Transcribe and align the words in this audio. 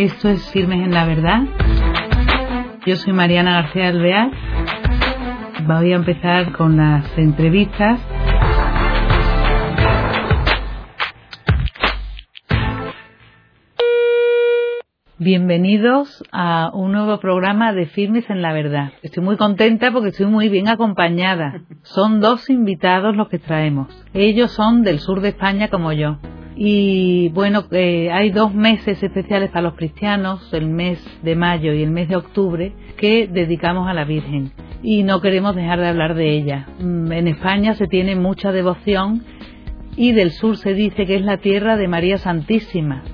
Esto 0.00 0.30
es 0.30 0.50
Firmes 0.50 0.82
en 0.82 0.94
la 0.94 1.04
Verdad. 1.04 1.42
Yo 2.86 2.96
soy 2.96 3.12
Mariana 3.12 3.60
García 3.60 3.88
Alvear. 3.88 4.30
Voy 5.66 5.92
a 5.92 5.96
empezar 5.96 6.52
con 6.52 6.78
las 6.78 7.18
entrevistas. 7.18 8.00
Bienvenidos 15.18 16.24
a 16.32 16.70
un 16.72 16.92
nuevo 16.92 17.20
programa 17.20 17.74
de 17.74 17.84
Firmes 17.84 18.24
en 18.30 18.40
la 18.40 18.54
Verdad. 18.54 18.92
Estoy 19.02 19.22
muy 19.22 19.36
contenta 19.36 19.92
porque 19.92 20.08
estoy 20.08 20.28
muy 20.28 20.48
bien 20.48 20.68
acompañada. 20.68 21.60
Son 21.82 22.22
dos 22.22 22.48
invitados 22.48 23.14
los 23.16 23.28
que 23.28 23.38
traemos. 23.38 23.88
Ellos 24.14 24.50
son 24.50 24.82
del 24.82 24.98
sur 24.98 25.20
de 25.20 25.28
España 25.28 25.68
como 25.68 25.92
yo. 25.92 26.16
Y 26.62 27.30
bueno, 27.30 27.64
eh, 27.70 28.10
hay 28.12 28.30
dos 28.30 28.54
meses 28.54 29.02
especiales 29.02 29.48
para 29.50 29.62
los 29.62 29.76
cristianos, 29.76 30.52
el 30.52 30.68
mes 30.68 31.02
de 31.22 31.34
mayo 31.34 31.72
y 31.72 31.82
el 31.82 31.90
mes 31.90 32.08
de 32.08 32.16
octubre, 32.16 32.74
que 32.98 33.26
dedicamos 33.26 33.88
a 33.88 33.94
la 33.94 34.04
Virgen. 34.04 34.52
Y 34.82 35.02
no 35.02 35.22
queremos 35.22 35.56
dejar 35.56 35.80
de 35.80 35.88
hablar 35.88 36.14
de 36.14 36.36
ella. 36.36 36.66
Mm, 36.78 37.12
en 37.12 37.28
España 37.28 37.74
se 37.74 37.86
tiene 37.86 38.14
mucha 38.14 38.52
devoción 38.52 39.24
y 39.96 40.12
del 40.12 40.32
sur 40.32 40.58
se 40.58 40.74
dice 40.74 41.06
que 41.06 41.16
es 41.16 41.22
la 41.22 41.38
tierra 41.38 41.78
de 41.78 41.88
María 41.88 42.18
Santísima 42.18 43.04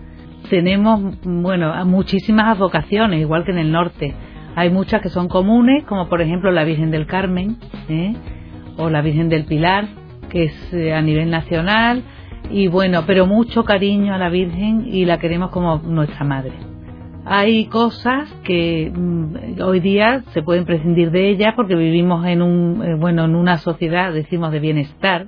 tenemos, 0.48 1.18
bueno, 1.22 1.84
muchísimas 1.84 2.56
advocaciones, 2.56 3.20
igual 3.20 3.44
que 3.44 3.52
en 3.52 3.58
el 3.58 3.72
norte. 3.72 4.14
Hay 4.54 4.70
muchas 4.70 5.02
que 5.02 5.08
son 5.08 5.28
comunes, 5.28 5.84
como 5.84 6.08
por 6.08 6.22
ejemplo 6.22 6.50
la 6.50 6.64
Virgen 6.64 6.90
del 6.90 7.06
Carmen 7.06 7.58
¿eh? 7.88 8.14
o 8.78 8.88
la 8.88 9.02
Virgen 9.02 9.28
del 9.28 9.44
Pilar, 9.44 9.86
que 10.30 10.44
es 10.44 10.72
eh, 10.72 10.94
a 10.94 11.02
nivel 11.02 11.30
nacional. 11.30 12.02
Y 12.50 12.68
bueno, 12.68 13.04
pero 13.06 13.26
mucho 13.26 13.64
cariño 13.64 14.14
a 14.14 14.18
la 14.18 14.28
Virgen 14.28 14.86
y 14.86 15.04
la 15.04 15.18
queremos 15.18 15.50
como 15.50 15.78
nuestra 15.78 16.24
madre. 16.24 16.52
Hay 17.24 17.66
cosas 17.66 18.32
que 18.44 18.92
mm, 18.94 19.60
hoy 19.60 19.80
día 19.80 20.22
se 20.32 20.42
pueden 20.42 20.64
prescindir 20.64 21.10
de 21.10 21.28
ellas 21.30 21.54
porque 21.56 21.74
vivimos 21.74 22.24
en 22.24 22.40
un, 22.40 22.84
eh, 22.84 22.94
bueno, 22.94 23.24
en 23.24 23.34
una 23.34 23.58
sociedad, 23.58 24.12
decimos, 24.12 24.52
de 24.52 24.60
bienestar, 24.60 25.26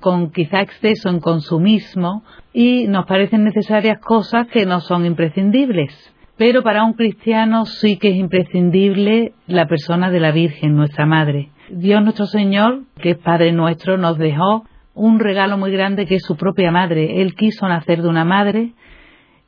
con 0.00 0.30
quizá 0.30 0.62
exceso 0.62 1.10
en 1.10 1.20
consumismo 1.20 2.22
y 2.54 2.86
nos 2.86 3.04
parecen 3.04 3.44
necesarias 3.44 3.98
cosas 3.98 4.46
que 4.46 4.64
no 4.64 4.80
son 4.80 5.04
imprescindibles. 5.04 5.92
Pero 6.38 6.62
para 6.62 6.84
un 6.84 6.94
cristiano 6.94 7.66
sí 7.66 7.98
que 7.98 8.08
es 8.08 8.16
imprescindible 8.16 9.34
la 9.46 9.66
persona 9.66 10.10
de 10.10 10.20
la 10.20 10.32
Virgen, 10.32 10.74
nuestra 10.74 11.04
Madre. 11.04 11.50
Dios 11.70 12.02
nuestro 12.02 12.26
Señor, 12.26 12.84
que 13.00 13.10
es 13.10 13.18
Padre 13.18 13.52
nuestro, 13.52 13.98
nos 13.98 14.16
dejó 14.16 14.64
un 14.96 15.20
regalo 15.20 15.58
muy 15.58 15.70
grande 15.70 16.06
que 16.06 16.16
es 16.16 16.22
su 16.22 16.36
propia 16.36 16.72
madre. 16.72 17.20
Él 17.20 17.34
quiso 17.34 17.68
nacer 17.68 18.02
de 18.02 18.08
una 18.08 18.24
madre 18.24 18.72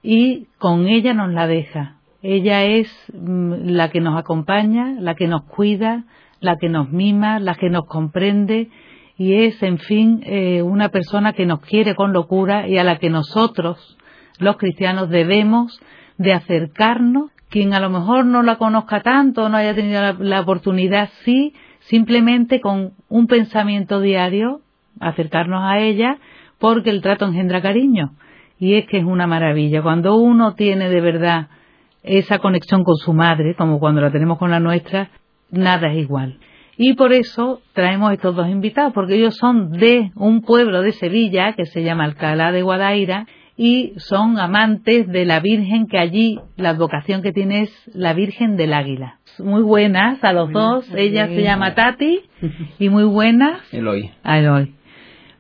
y 0.03 0.47
con 0.59 0.87
ella 0.87 1.15
nos 1.15 1.33
la 1.33 1.47
deja. 1.47 1.97
Ella 2.23 2.65
es 2.65 2.89
mm, 3.13 3.71
la 3.71 3.91
que 3.91 4.01
nos 4.01 4.19
acompaña, 4.19 4.95
la 5.01 5.15
que 5.15 5.27
nos 5.27 5.45
cuida, 5.45 6.05
la 6.41 6.57
que 6.57 6.69
nos 6.69 6.91
mima, 6.91 7.41
la 7.41 7.55
que 7.55 7.71
nos 7.71 7.87
comprende 7.87 8.69
y 9.17 9.35
es, 9.35 9.61
en 9.63 9.79
fin, 9.79 10.23
eh, 10.25 10.63
una 10.63 10.91
persona 10.91 11.33
que 11.33 11.47
nos 11.47 11.61
quiere 11.61 11.97
con 11.97 12.13
locura 12.13 12.69
y 12.69 12.79
a 12.79 12.85
la 12.85 12.99
que 12.99 13.11
nosotros, 13.11 13.99
los 14.39 14.57
cristianos, 14.59 15.09
debemos 15.09 15.81
de 16.19 16.35
acercarnos. 16.35 17.33
Quien 17.49 17.73
a 17.73 17.81
lo 17.81 17.89
mejor 17.91 18.27
no 18.27 18.43
la 18.43 18.57
conozca 18.57 19.01
tanto, 19.01 19.49
no 19.49 19.57
haya 19.57 19.75
tenido 19.75 20.03
la, 20.03 20.13
la 20.13 20.41
oportunidad, 20.43 21.09
sí, 21.25 21.55
simplemente 21.81 22.61
con 22.61 22.93
un 23.09 23.27
pensamiento 23.27 24.01
diario, 24.01 24.61
acercarnos 25.01 25.63
a 25.63 25.79
ella, 25.79 26.19
porque 26.59 26.91
el 26.91 27.03
trato 27.03 27.27
engendra 27.27 27.63
cariño. 27.63 28.13
Y 28.59 28.75
es 28.75 28.87
que 28.87 28.99
es 28.99 29.05
una 29.05 29.27
maravilla. 29.27 29.83
Cuando 29.83 30.17
uno 30.17 30.55
tiene 30.55 30.89
de 30.89 31.01
verdad 31.01 31.49
esa 32.03 32.39
conexión 32.39 32.85
con 32.85 32.97
su 32.97 33.13
madre, 33.13 33.55
como 33.55 33.79
cuando 33.79 34.01
la 34.01 34.11
tenemos 34.11 34.39
con 34.39 34.51
la 34.51 34.61
nuestra, 34.61 35.11
nada 35.51 35.93
es 35.93 35.99
igual. 35.99 36.39
Y 36.77 36.95
por 36.95 37.13
eso 37.13 37.61
traemos 37.73 38.13
estos 38.13 38.37
dos 38.37 38.49
invitados, 38.49 38.93
porque 38.93 39.17
ellos 39.17 39.37
son 39.37 39.73
de 39.73 40.13
un 40.15 40.43
pueblo 40.43 40.81
de 40.83 40.93
Sevilla 40.93 41.55
que 41.55 41.67
se 41.67 41.83
llama 41.83 42.05
Alcalá 42.05 42.53
de 42.53 42.63
Guadaira 42.63 43.27
y 43.57 43.95
son 43.97 44.39
amantes 44.39 45.09
de 45.09 45.25
la 45.25 45.41
Virgen 45.41 45.89
que 45.89 45.99
allí 45.99 46.39
la 46.57 46.71
advocación 46.71 47.23
que 47.23 47.33
tiene 47.33 47.63
es 47.63 47.91
la 47.93 48.13
Virgen 48.15 48.57
del 48.57 48.73
Águila. 48.73 49.19
Muy 49.41 49.63
buenas 49.63 50.23
a 50.23 50.33
los 50.33 50.53
dos. 50.53 50.89
Ella 50.95 51.27
se 51.27 51.43
llama 51.43 51.75
Tati 51.75 52.21
y 52.79 52.89
muy 52.89 53.05
buenas. 53.05 53.61
Eloy. 53.75 54.13
A 54.23 54.39
Eloy. 54.39 54.78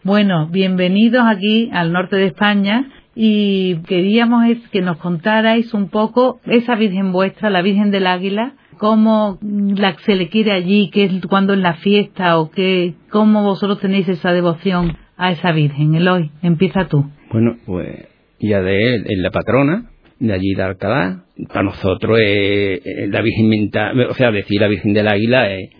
Bueno, 0.08 0.48
bienvenidos 0.50 1.22
aquí 1.26 1.68
al 1.70 1.92
norte 1.92 2.16
de 2.16 2.28
España 2.28 2.88
y 3.14 3.82
queríamos 3.82 4.42
que 4.72 4.80
nos 4.80 4.96
contarais 4.96 5.74
un 5.74 5.90
poco 5.90 6.40
esa 6.46 6.76
Virgen 6.76 7.12
vuestra, 7.12 7.50
la 7.50 7.60
Virgen 7.60 7.90
del 7.90 8.06
Águila, 8.06 8.54
cómo 8.78 9.38
la, 9.42 9.98
se 9.98 10.16
le 10.16 10.30
quiere 10.30 10.52
allí, 10.52 10.88
qué 10.88 11.04
es 11.04 11.26
cuando 11.28 11.52
en 11.52 11.60
la 11.60 11.74
fiesta 11.74 12.38
o 12.38 12.50
qué, 12.50 12.94
cómo 13.10 13.42
vosotros 13.42 13.80
tenéis 13.80 14.08
esa 14.08 14.32
devoción 14.32 14.96
a 15.18 15.30
esa 15.30 15.52
Virgen. 15.52 15.94
Eloy, 15.94 16.30
empieza 16.40 16.86
tú. 16.88 17.04
Bueno, 17.30 17.58
pues 17.66 18.08
ya 18.40 18.62
de 18.62 18.94
él, 18.94 19.04
es 19.10 19.18
la 19.18 19.30
patrona 19.30 19.90
de 20.20 20.32
allí 20.32 20.54
de 20.54 20.62
Alcalá. 20.62 21.24
Para 21.48 21.62
nosotros 21.62 22.18
es, 22.20 22.80
la 23.10 23.22
Virgen 23.22 23.48
mental, 23.48 24.00
o 24.10 24.14
sea, 24.14 24.32
decir 24.32 24.60
la 24.60 24.66
Virgen 24.66 24.92
del 24.92 25.06
Águila 25.06 25.54
es 25.54 25.70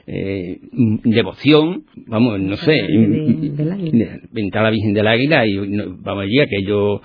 devoción, 1.03 1.83
vamos, 2.07 2.39
no 2.39 2.57
sé, 2.57 2.87
mental 4.33 4.63
la 4.63 4.71
Virgen 4.71 4.95
del 4.95 5.09
Águila 5.09 5.45
y 5.47 5.57
vamos 5.57 6.23
allí, 6.23 6.39
aquello 6.39 7.01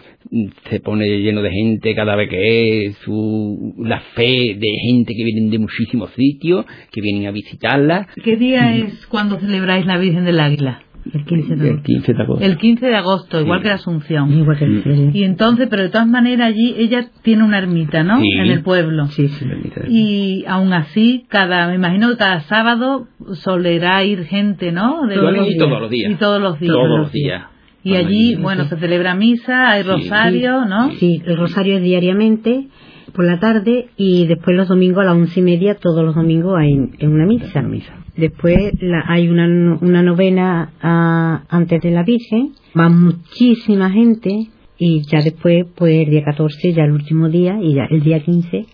se 0.69 0.79
pone 0.81 1.07
lleno 1.21 1.41
de 1.41 1.49
gente 1.49 1.95
cada 1.95 2.16
vez 2.16 2.29
que 2.29 2.85
es, 2.85 2.95
su, 2.97 3.73
la 3.79 4.01
fe 4.15 4.55
de 4.55 4.67
gente 4.85 5.15
que 5.15 5.23
vienen 5.23 5.50
de 5.50 5.57
muchísimos 5.57 6.11
sitios, 6.11 6.65
que 6.91 7.01
vienen 7.01 7.25
a 7.25 7.31
visitarla. 7.31 8.07
¿Qué 8.23 8.35
día 8.35 8.75
es 8.75 9.07
cuando 9.07 9.39
celebráis 9.39 9.88
la 9.88 9.97
Virgen 9.97 10.25
del 10.25 10.39
Águila? 10.39 10.83
El 11.12 11.25
15 11.25 11.56
de 11.56 12.22
agosto. 12.22 12.46
El 12.46 12.58
15 12.58 12.86
de 12.86 12.96
agosto, 12.96 13.41
igual 13.41 13.62
que 13.62 13.68
la 13.68 13.75
Asunción. 13.75 14.31
Igual 14.31 14.58
que 14.58 14.66
el 14.66 15.12
Y 15.14 15.24
entonces, 15.24 15.68
pero 15.69 15.84
de 15.84 15.90
todas 15.90 16.08
maneras 16.08 16.47
allí 16.47 16.75
ella 16.78 17.08
tiene 17.24 17.44
una 17.44 17.58
ermita, 17.58 18.03
¿no? 18.03 18.19
En 18.19 18.52
el 18.52 18.64
pueblo. 18.64 19.08
Sí, 19.08 19.28
sí. 19.28 19.46
Y 19.90 20.46
aún 20.47 20.72
así, 20.74 21.25
cada, 21.28 21.68
me 21.68 21.75
imagino 21.75 22.09
que 22.09 22.18
cada 22.18 22.40
sábado 22.42 23.08
solerá 23.34 24.03
ir 24.03 24.24
gente, 24.25 24.72
¿no? 24.72 25.06
De 25.08 25.16
todos, 25.16 25.50
y 25.50 25.58
todos 25.58 25.81
los 25.81 25.90
días. 25.90 26.12
Y 26.12 26.16
todos 26.16 26.42
los 26.42 26.59
días. 26.59 26.74
Todos 26.74 27.00
los 27.00 27.12
días. 27.12 27.44
Y 27.84 27.96
allí, 27.96 28.36
bueno, 28.36 28.63
se 28.66 28.78
celebra 28.78 29.13
misa, 29.13 29.72
hay 29.72 29.84
rosario, 29.84 30.66
¿no? 30.66 30.92
Sí, 30.92 31.22
el 31.25 31.38
rosario 31.38 31.78
es 31.78 31.84
diariamente 31.84 32.68
por 33.13 33.25
la 33.25 33.40
tarde 33.40 33.90
y 33.97 34.25
después 34.25 34.56
los 34.56 34.69
domingos 34.69 35.02
a 35.02 35.06
las 35.06 35.16
once 35.16 35.40
y 35.40 35.44
media, 35.44 35.75
todos 35.75 36.03
los 36.03 36.16
domingos 36.16 36.56
hay 36.58 36.72
en 36.72 37.12
una 37.12 37.25
misa. 37.25 37.62
misa. 37.62 38.03
Después 38.16 38.74
la, 38.79 39.03
hay 39.07 39.28
una, 39.28 39.78
una 39.81 40.03
novena 40.03 40.72
a, 40.81 41.44
antes 41.50 41.81
de 41.81 41.91
la 41.91 42.03
Virgen, 42.03 42.53
va 42.78 42.90
muchísima 42.90 43.90
gente 43.90 44.50
y 44.78 45.01
ya 45.03 45.22
después, 45.22 45.66
pues 45.75 46.06
el 46.06 46.09
día 46.12 46.24
14, 46.24 46.74
ya 46.74 46.84
el 46.84 46.91
último 46.91 47.29
día, 47.29 47.57
y 47.62 47.75
ya 47.75 47.85
el 47.90 48.01
día 48.01 48.19
15 48.19 48.66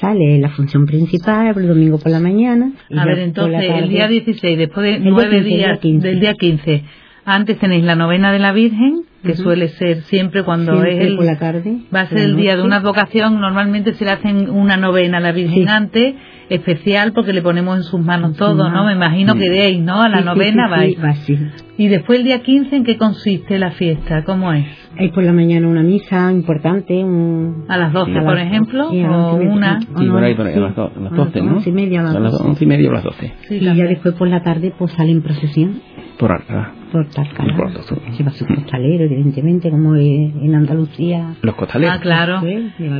sale 0.00 0.38
la 0.38 0.50
función 0.50 0.86
principal, 0.86 1.54
el 1.56 1.68
domingo 1.68 1.98
por 1.98 2.10
la 2.10 2.20
mañana. 2.20 2.72
a 2.96 3.04
ver, 3.04 3.18
entonces 3.20 3.64
el 3.68 3.88
día 3.88 4.08
16, 4.08 4.58
después 4.58 4.84
de 4.84 5.00
nueve 5.00 5.42
días 5.42 5.80
del 5.80 6.20
día 6.20 6.34
15, 6.34 6.84
antes 7.28 7.58
tenéis 7.58 7.84
la 7.84 7.94
novena 7.94 8.32
de 8.32 8.38
la 8.38 8.52
Virgen, 8.52 9.02
que 9.22 9.34
suele 9.34 9.68
ser 9.68 10.02
siempre 10.02 10.44
cuando 10.44 10.82
es 10.84 10.98
el, 10.98 11.16
por 11.16 11.24
la 11.24 11.38
tarde, 11.38 11.78
va 11.94 12.02
a 12.02 12.06
ser 12.06 12.18
el 12.18 12.36
día 12.36 12.56
de 12.56 12.62
una 12.62 12.76
advocación, 12.76 13.40
normalmente 13.40 13.92
se 13.94 14.04
le 14.04 14.12
hacen 14.12 14.48
una 14.48 14.76
novena 14.76 15.18
a 15.18 15.20
la 15.20 15.32
Virgen 15.32 15.68
antes 15.68 16.14
especial 16.48 17.12
porque 17.12 17.32
le 17.32 17.42
ponemos 17.42 17.76
en 17.76 17.82
sus 17.82 18.00
manos 18.00 18.36
todo, 18.36 18.70
¿no? 18.70 18.86
Me 18.86 18.94
imagino 18.94 19.34
que 19.34 19.50
deis, 19.50 19.80
¿no? 19.80 20.00
A 20.00 20.08
la 20.08 20.22
novena 20.22 20.68
vais. 20.68 20.96
Y 21.76 21.88
después 21.88 22.20
el 22.20 22.24
día 22.24 22.42
15, 22.42 22.76
¿en 22.76 22.84
qué 22.84 22.96
consiste 22.96 23.58
la 23.58 23.72
fiesta? 23.72 24.24
¿Cómo 24.24 24.52
es? 24.52 24.66
Hay 24.98 25.10
por 25.10 25.22
la 25.22 25.32
mañana 25.32 25.68
una 25.68 25.82
misa 25.82 26.32
importante. 26.32 26.94
Un... 27.04 27.66
A 27.68 27.76
las 27.76 27.92
12, 27.92 28.20
por 28.22 28.38
ejemplo, 28.38 28.88
o 28.88 29.34
una. 29.36 29.80
Sí, 29.80 30.06
por 30.06 30.24
ahí, 30.24 30.34
por 30.34 30.46
ahí, 30.46 30.54
a 30.54 30.60
las 30.60 30.74
12, 30.74 31.00
¿no? 31.00 31.08
A 31.08 31.12
las 31.12 31.20
11 31.20 31.68
y 31.68 31.72
media, 31.72 32.00
a 32.00 32.18
las 32.18 32.40
11 32.40 32.64
y 32.64 32.66
media 32.66 32.88
o 32.88 32.92
las 32.92 33.04
12. 33.04 33.32
y 33.50 33.60
ya 33.60 33.84
después 33.84 34.14
por 34.14 34.28
la 34.28 34.42
tarde, 34.42 34.72
pues 34.76 34.92
sale 34.92 35.12
en 35.12 35.22
procesión. 35.22 35.80
Por 36.18 36.32
Alcalá. 36.32 36.77
Por 36.92 37.06
Alcalá. 37.16 37.82
Se 38.12 38.22
va 38.22 38.30
a 38.30 38.34
su 38.34 38.46
costalero, 38.46 39.04
evidentemente, 39.04 39.70
como 39.70 39.94
en 39.94 40.54
Andalucía. 40.54 41.34
Los 41.42 41.54
costaleros. 41.54 41.96
Ah, 41.96 42.00
claro. 42.00 42.40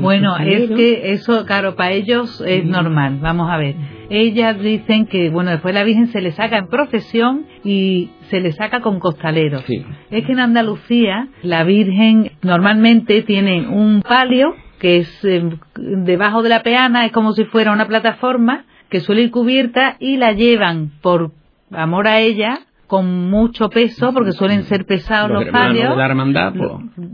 bueno, 0.00 0.36
es 0.38 0.70
que 0.70 1.12
eso, 1.12 1.46
claro, 1.46 1.74
para 1.74 1.92
ellos 1.92 2.42
es 2.46 2.64
normal. 2.64 3.18
Vamos 3.20 3.50
a 3.50 3.56
ver. 3.56 3.74
Ellas 4.10 4.58
dicen 4.60 5.06
que, 5.06 5.30
bueno, 5.30 5.50
después 5.50 5.74
la 5.74 5.84
Virgen 5.84 6.08
se 6.08 6.20
le 6.20 6.32
saca 6.32 6.58
en 6.58 6.68
procesión 6.68 7.46
y 7.64 8.10
se 8.30 8.40
le 8.40 8.52
saca 8.52 8.80
con 8.80 9.00
costaleros. 9.00 9.64
Es 10.10 10.24
que 10.24 10.32
en 10.32 10.40
Andalucía 10.40 11.28
la 11.42 11.64
Virgen 11.64 12.32
normalmente 12.42 13.22
tiene 13.22 13.68
un 13.68 14.02
palio 14.02 14.54
que 14.78 14.98
es 14.98 15.24
eh, 15.24 15.42
debajo 15.76 16.42
de 16.42 16.48
la 16.48 16.62
peana, 16.62 17.04
es 17.04 17.12
como 17.12 17.32
si 17.32 17.44
fuera 17.44 17.72
una 17.72 17.88
plataforma 17.88 18.64
que 18.88 19.00
suele 19.00 19.22
ir 19.22 19.30
cubierta 19.30 19.96
y 19.98 20.16
la 20.16 20.32
llevan 20.32 20.92
por 21.02 21.32
amor 21.70 22.06
a 22.06 22.20
ella 22.20 22.60
con 22.88 23.30
mucho 23.30 23.68
peso, 23.70 24.12
porque 24.12 24.32
suelen 24.32 24.64
ser 24.64 24.84
pesados 24.86 25.30
los, 25.30 25.38
los 25.40 25.46
hermanos 25.46 25.68
palios. 25.68 25.90
de 25.90 25.96
la 25.96 26.06
hermandad, 26.06 26.52
pues, 26.56 26.70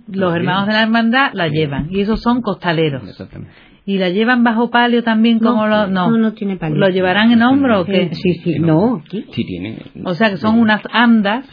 los 0.08 0.34
hermanos 0.34 0.66
de 0.68 0.72
la 0.72 0.82
hermandad 0.82 1.30
la 1.34 1.48
llevan, 1.48 1.88
y 1.90 2.00
esos 2.00 2.22
son 2.22 2.40
costaleros. 2.40 3.06
Exactamente. 3.06 3.52
¿Y 3.86 3.98
la 3.98 4.08
llevan 4.08 4.42
bajo 4.44 4.70
palio 4.70 5.02
también 5.02 5.40
como 5.40 5.66
los.? 5.66 5.90
No, 5.90 6.10
no, 6.10 6.16
no 6.16 6.32
tiene 6.32 6.56
palio. 6.56 6.78
¿Lo 6.78 6.88
llevarán 6.88 7.32
en 7.32 7.42
hombro 7.42 7.82
o 7.82 7.84
qué? 7.84 8.08
Sí, 8.14 8.32
sí, 8.42 8.58
no, 8.58 9.02
aquí. 9.04 9.26
Sí 9.32 9.44
tiene. 9.44 9.76
O 10.04 10.14
sea 10.14 10.30
que 10.30 10.38
son 10.38 10.58
unas 10.58 10.80
andas 10.90 11.44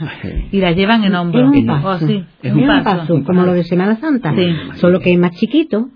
y 0.49 0.61
las 0.61 0.73
llevan 0.77 1.03
en 1.03 1.13
hombro. 1.15 1.51
Es 1.51 1.59
un 1.59 1.69
O 1.69 1.81
paso. 1.81 2.07
sí, 2.07 2.23
Es 2.41 2.53
un 2.53 2.67
paso, 2.83 3.21
como 3.25 3.43
lo 3.43 3.51
de 3.51 3.65
Semana 3.65 3.97
Santa. 3.97 4.33
Sí. 4.33 4.47
Solo 4.75 5.01
que 5.01 5.11
es 5.11 5.19
más 5.19 5.31
chiquito, 5.31 5.89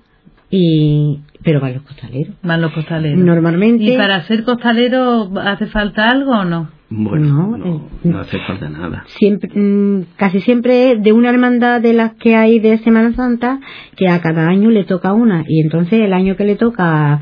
y 0.49 1.19
pero 1.41 1.61
van 1.61 1.75
los 1.75 1.83
costaleros. 1.83 2.35
Van 2.43 2.61
los 2.61 2.71
costaleros. 2.73 3.17
Normalmente. 3.19 3.83
¿Y 3.85 3.95
para 3.95 4.21
ser 4.23 4.43
costalero 4.43 5.31
hace 5.41 5.67
falta 5.67 6.09
algo 6.09 6.31
o 6.31 6.43
no? 6.43 6.69
Bueno, 6.89 7.25
No, 7.25 7.57
no, 7.57 7.65
eh, 7.65 7.79
no 8.03 8.19
hace 8.19 8.37
falta 8.47 8.69
nada. 8.69 9.03
siempre 9.07 9.49
mm, 9.53 10.05
casi 10.17 10.39
siempre 10.41 10.97
de 10.97 11.13
una 11.13 11.29
hermandad 11.31 11.81
de 11.81 11.93
las 11.93 12.13
que 12.13 12.35
hay 12.35 12.59
de 12.59 12.77
Semana 12.79 13.13
Santa 13.13 13.59
que 13.95 14.07
a 14.07 14.21
cada 14.21 14.47
año 14.47 14.69
le 14.69 14.83
toca 14.83 15.11
una 15.13 15.43
y 15.47 15.61
entonces 15.61 15.99
el 15.99 16.13
año 16.13 16.35
que 16.35 16.43
le 16.45 16.55
toca 16.55 17.13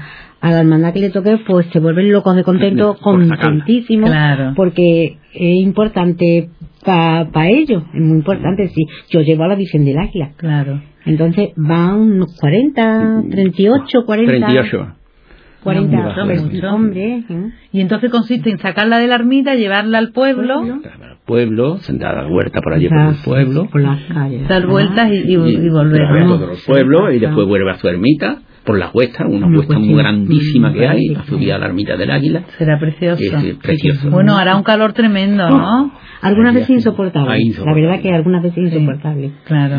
a, 0.42 0.52
la 0.52 0.60
hermandad 0.60 0.92
que 0.94 1.00
le 1.00 1.12
toque 1.12 1.38
pues 1.48 1.66
se 1.72 1.80
vuelven 1.80 2.12
locos 2.12 2.36
de 2.36 2.44
contento 2.44 2.98
Por 3.02 3.26
contentísimos 3.26 4.10
Claro. 4.10 4.52
porque 4.56 5.18
es 5.34 5.62
importante 5.62 6.50
para 6.84 7.48
ellos 7.50 7.84
es 7.94 8.02
muy 8.02 8.18
importante 8.18 8.68
si 8.68 8.82
yo 9.10 9.22
llevo 9.22 9.44
a 9.46 9.48
la 9.48 9.56
Virgen 9.56 9.86
del 9.86 9.98
Águila 9.98 10.32
Claro. 10.36 10.82
entonces 11.06 11.52
van 11.56 12.00
unos 12.02 12.36
40 12.38 13.24
38 13.32 14.00
40 14.06 14.32
38. 14.48 14.96
40 15.64 15.96
No, 15.98 16.78
mucho. 16.78 17.00
¿eh? 17.00 17.24
Y 17.72 17.82
entonces 17.82 18.12
consiste 18.12 18.50
en 18.50 18.58
sacarla 18.60 19.00
de 19.00 19.08
la 19.08 19.16
ermita, 19.16 19.56
llevarla 19.56 19.98
al 19.98 20.12
pueblo, 20.12 20.60
Pueblo. 20.62 20.82
Al 20.84 21.18
pueblo, 21.26 21.78
sentada 21.78 22.20
a 22.20 22.24
la 22.24 22.30
huerta 22.30 22.60
por 22.62 22.74
allí 22.74 22.90
por 22.90 22.98
el 23.00 23.16
pueblo. 23.24 23.68
por 23.72 23.82
las 23.82 24.02
calles 24.14 24.48
dar 24.48 24.68
vueltas 24.68 25.10
y, 25.12 25.16
y- 25.16 25.34
y 25.34 25.70
volver. 25.70 26.02
otra 26.02 26.14
vez 26.14 26.26
¿no? 26.26 26.34
a 26.34 26.38
todos 26.38 26.50
los 26.50 26.66
pueblos 26.66 27.14
y 27.16 27.20
después 27.20 27.48
vuelve 27.48 27.72
a 27.72 27.76
su 27.76 27.88
ermita 27.88 28.42
por 28.66 28.78
la 28.80 28.90
huesta, 28.94 29.26
una 29.28 29.48
Una 29.48 29.58
huesta 29.58 29.78
muy 29.78 29.96
grandísima 29.96 30.72
que 30.72 30.88
hay, 30.88 31.08
grande, 31.10 31.20
a 31.20 31.24
subir 31.26 31.52
a 31.52 31.58
la 31.58 31.66
ermita 31.66 31.98
del 31.98 32.12
águila. 32.12 32.44
Será 32.58 32.80
precioso. 32.80 33.22
que 33.42 33.50
es 33.50 33.56
precioso. 33.58 34.10
Bueno, 34.10 34.38
hará 34.38 34.56
un 34.56 34.64
calor 34.64 34.94
tremendo, 34.94 35.50
¿no? 35.50 35.92
Algunas 36.22 36.52
Ahí 36.52 36.56
veces 36.62 36.64
hace- 36.70 36.74
insoportable. 36.76 37.30
La 37.30 37.40
insoportable. 37.42 37.82
verdad 37.88 38.02
que 38.02 38.14
algunas 38.14 38.42
veces 38.44 38.58
insoportable. 38.74 39.32
Claro. 39.46 39.76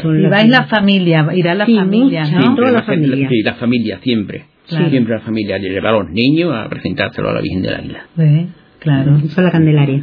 Son 0.00 0.16
Y 0.16 0.22
las- 0.22 0.30
vais 0.30 0.48
la 0.48 0.64
familia, 0.66 1.26
irá 1.34 1.56
la 1.56 1.66
Sí, 1.66 1.74
familia. 1.76 2.22
¿no? 2.30 2.54
Toda 2.54 2.66
la 2.70 2.78
la 2.78 2.82
familia. 2.84 3.28
Sí, 3.28 3.42
la 3.42 3.54
familia 3.54 3.98
siempre. 4.00 4.44
Claro. 4.70 4.90
Siempre 4.90 5.14
la 5.14 5.20
familia 5.20 5.58
lleva 5.58 5.90
a 5.90 5.92
los 5.92 6.10
niños 6.10 6.52
a 6.54 6.68
presentárselo 6.68 7.28
a 7.28 7.34
la 7.34 7.40
Virgen 7.42 7.62
del 7.62 7.74
Águila. 7.74 8.02
Sí, 8.16 8.46
claro. 8.78 9.20
Son 9.28 9.44
la 9.44 9.50
Candelaria. 9.50 10.02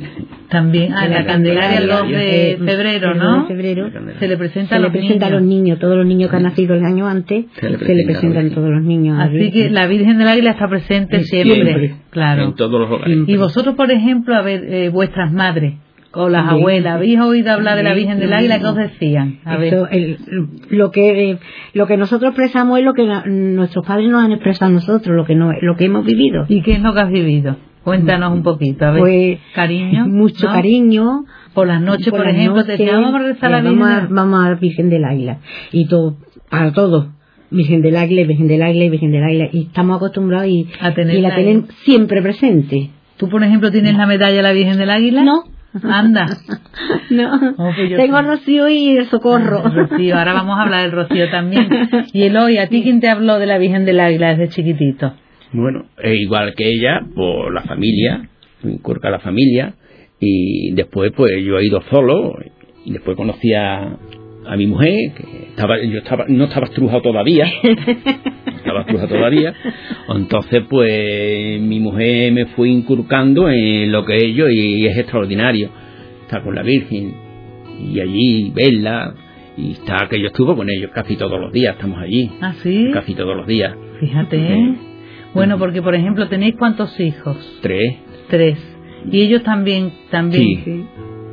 También, 0.49 0.93
ah, 0.93 1.07
la 1.07 1.25
Candelaria 1.25 1.79
el 1.79 1.87
2 1.87 2.09
de 2.09 2.51
Eh, 2.51 2.57
febrero, 2.57 3.15
¿no? 3.15 3.39
2 3.39 3.47
de 3.49 3.55
febrero. 3.55 3.89
Se 4.19 4.27
le 4.27 4.37
presenta 4.37 4.69
Se 4.69 4.75
a 4.75 4.77
le 4.79 4.83
los 4.83 4.91
presenta 4.91 5.25
a 5.25 5.29
niños. 5.29 5.41
los 5.41 5.49
niños, 5.49 5.79
todos 5.79 5.97
los 5.97 6.05
niños 6.05 6.29
que 6.29 6.35
han 6.37 6.43
nacido 6.43 6.75
el 6.75 6.83
año 6.85 7.07
antes, 7.07 7.45
Se 7.55 7.59
se 7.61 7.65
le 7.69 7.71
le, 7.71 7.77
presenta 7.77 8.03
a 8.03 8.11
los 8.13 8.21
presentan 8.21 8.49
todos 8.51 8.69
los 8.69 8.83
niños. 8.83 9.17
a 9.19 9.23
Así 9.23 9.51
que 9.51 9.69
la 9.69 9.87
Virgen 9.87 10.17
del 10.19 10.27
Águila 10.27 10.51
está 10.51 10.67
presente 10.67 11.23
siempre. 11.23 11.55
Siempre. 11.63 11.95
Claro. 12.11 12.43
En 12.43 12.55
todos 12.55 12.79
los 12.79 12.91
hogares. 12.91 13.17
Y 13.27 13.35
vosotros, 13.37 13.75
por 13.75 13.91
ejemplo, 13.91 14.35
a 14.35 14.41
ver, 14.41 14.63
eh, 14.65 14.89
vuestras 14.89 15.31
madres 15.33 15.73
o 16.17 16.29
las 16.29 16.49
Sí. 16.49 16.55
abuelas, 16.55 16.95
¿habéis 16.95 17.19
oído 17.19 17.51
hablar 17.53 17.77
de 17.77 17.83
la 17.83 17.93
Virgen 17.93 18.19
del 18.19 18.33
Águila? 18.33 18.59
¿Qué 18.59 18.65
os 18.65 18.75
decían? 18.75 19.39
A 19.45 19.57
ver. 19.57 19.73
Eso, 19.73 19.87
el- 19.89 20.17
lo 20.69 20.91
que 20.91 21.31
eh, 21.31 21.37
lo 21.73 21.87
que 21.87 21.97
nosotros 21.97 22.29
expresamos 22.31 22.79
es 22.79 22.85
lo 22.85 22.93
que 22.93 23.05
nuestros 23.27 23.85
padres 23.85 24.09
nos 24.09 24.23
han 24.23 24.31
expresado 24.31 24.71
a 24.71 24.73
nosotros, 24.73 25.15
lo 25.15 25.25
que 25.25 25.35
no, 25.35 25.51
lo 25.61 25.75
que 25.75 25.85
hemos 25.85 26.05
vivido. 26.05 26.45
¿Y 26.47 26.61
qué 26.61 26.71
es 26.73 26.81
lo 26.81 26.93
que 26.93 26.99
has 27.01 27.09
vivido? 27.11 27.55
Cuéntanos 27.83 28.33
un 28.33 28.43
poquito, 28.43 28.85
a 28.85 28.91
ver. 28.91 28.99
Pues 29.01 29.39
cariño. 29.55 30.07
mucho 30.07 30.47
¿no? 30.47 30.53
cariño. 30.53 31.23
Por 31.53 31.67
las 31.67 31.81
noches, 31.81 32.09
por, 32.09 32.25
las 32.25 32.35
ejemplo, 32.35 32.63
te 32.65 32.91
vamos 32.91 33.15
a 33.15 33.19
rezar 33.19 33.53
a 33.53 33.61
la 33.61 33.61
Virgen. 33.61 33.79
Vamos 33.79 33.95
a, 33.97 34.01
del- 34.01 34.13
vamos 34.13 34.45
a 34.45 34.49
la 34.49 34.55
Virgen 34.55 34.89
del 34.89 35.05
Águila. 35.05 35.37
Y 35.71 35.87
todo, 35.87 36.17
para 36.49 36.71
todo. 36.73 37.13
Virgen 37.49 37.81
del 37.81 37.95
Águila, 37.95 38.27
Virgen 38.27 38.47
del 38.49 38.61
Águila, 38.61 38.89
Virgen 38.91 39.11
del 39.11 39.23
Águila. 39.23 39.49
Y 39.53 39.61
estamos 39.67 39.95
acostumbrados 39.97 40.47
y, 40.49 40.67
A 40.81 40.89
y 40.89 41.21
la 41.21 41.33
tienen 41.33 41.67
siempre 41.85 42.21
presente. 42.21 42.89
¿Tú, 43.15 43.29
por 43.29 43.41
ejemplo, 43.41 43.71
tienes 43.71 43.95
la 43.95 44.05
medalla 44.05 44.35
de 44.35 44.43
la 44.43 44.51
Virgen 44.51 44.77
del 44.77 44.89
Águila? 44.89 45.23
No. 45.23 45.43
Anda. 45.83 46.27
No. 47.09 47.33
Oh, 47.57 47.71
pues 47.75 47.95
Tengo 47.95 48.19
sí. 48.19 48.25
Rocío 48.25 48.69
y 48.69 48.97
el 48.97 49.05
socorro. 49.05 49.63
Rocío, 49.73 50.17
ahora 50.17 50.33
vamos 50.33 50.57
a 50.57 50.63
hablar 50.63 50.83
del 50.83 50.91
Rocío 50.91 51.29
también. 51.29 51.67
Y 52.13 52.23
Eloy, 52.23 52.57
¿a 52.57 52.67
ti 52.67 52.83
quién 52.83 52.99
te 52.99 53.09
habló 53.09 53.39
de 53.39 53.45
la 53.45 53.57
Virgen 53.57 53.85
del 53.85 53.99
Águila 53.99 54.35
desde 54.35 54.49
chiquitito? 54.49 55.13
Bueno, 55.53 55.85
e 56.01 56.15
igual 56.15 56.53
que 56.55 56.69
ella, 56.69 57.01
por 57.15 57.53
la 57.53 57.61
familia, 57.63 58.27
inculca 58.63 59.09
la 59.09 59.19
familia, 59.19 59.73
y 60.19 60.71
después 60.73 61.11
pues 61.15 61.31
yo 61.43 61.57
he 61.57 61.65
ido 61.65 61.81
solo, 61.89 62.35
y 62.83 62.91
después 62.91 63.15
conocí 63.15 63.53
a, 63.53 63.97
a 64.45 64.57
mi 64.57 64.67
mujer, 64.67 65.13
que 65.15 65.47
estaba, 65.49 65.77
yo 65.81 65.99
estaba, 65.99 66.25
no 66.27 66.45
estaba 66.45 66.67
estrujado 66.67 67.01
todavía, 67.01 67.45
estaba 68.67 69.07
todavía, 69.07 69.53
entonces 70.15 70.63
pues 70.69 71.61
mi 71.61 71.79
mujer 71.79 72.31
me 72.31 72.45
fue 72.47 72.69
inculcando 72.69 73.49
en 73.49 73.91
lo 73.91 74.05
que 74.05 74.17
es 74.17 74.35
yo 74.35 74.49
y 74.49 74.85
es 74.85 74.97
extraordinario, 74.97 75.69
estar 76.21 76.43
con 76.43 76.55
la 76.55 76.63
Virgen, 76.63 77.13
y 77.79 77.99
allí 77.99 78.51
verla, 78.55 79.13
y 79.57 79.71
está 79.71 80.07
que 80.09 80.19
yo 80.19 80.27
estuve 80.27 80.55
con 80.55 80.69
ellos 80.69 80.91
casi 80.93 81.15
todos 81.15 81.39
los 81.39 81.51
días, 81.51 81.75
estamos 81.75 81.99
allí, 81.99 82.31
¿Ah, 82.41 82.53
sí? 82.61 82.89
casi 82.93 83.15
todos 83.15 83.35
los 83.35 83.47
días, 83.47 83.75
Fíjate, 83.99 84.37
¿eh? 84.37 84.75
Bueno, 85.33 85.57
porque, 85.59 85.81
por 85.81 85.93
ejemplo, 85.93 86.27
¿tenéis 86.27 86.55
cuántos 86.57 86.99
hijos? 86.99 87.37
tres. 87.61 87.97
Tres. 88.29 88.59
Y 89.11 89.21
ellos 89.21 89.43
también, 89.43 89.91
también. 90.09 90.63
Sí. 90.63 90.85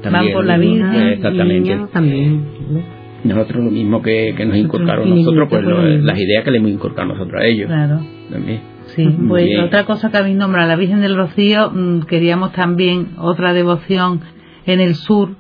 Van 0.05 0.13
También, 0.13 0.35
por 0.35 0.45
la 0.45 0.57
Exactamente. 0.57 1.61
Niños 1.61 1.91
también. 1.91 2.45
Nosotros 3.25 3.65
lo 3.65 3.71
mismo 3.71 4.03
que, 4.03 4.35
que 4.37 4.45
nos 4.45 4.57
inculcaron 4.57 5.09
nosotros, 5.11 5.49
pues 5.51 5.65
lo- 5.65 5.83
las 5.83 6.19
ideas 6.19 6.45
que 6.45 6.51
le 6.51 6.59
hemos 6.59 6.71
inculcado 6.71 7.09
nosotros 7.09 7.41
a 7.43 7.47
ellos. 7.47 7.67
Claro. 7.69 8.01
También. 8.31 8.61
Sí, 8.87 9.09
pues 9.29 9.45
Bien. 9.47 9.61
otra 9.63 9.85
cosa 9.85 10.11
que 10.11 10.19
habéis 10.19 10.37
nombrado, 10.37 10.69
la 10.69 10.77
Virgen 10.77 11.01
del 11.01 11.17
Rocío, 11.17 11.71
mm, 11.71 12.01
queríamos 12.03 12.53
también 12.53 13.15
otra 13.19 13.53
devoción 13.55 14.21
en 14.67 14.81
el 14.81 14.95
sur, 14.95 15.31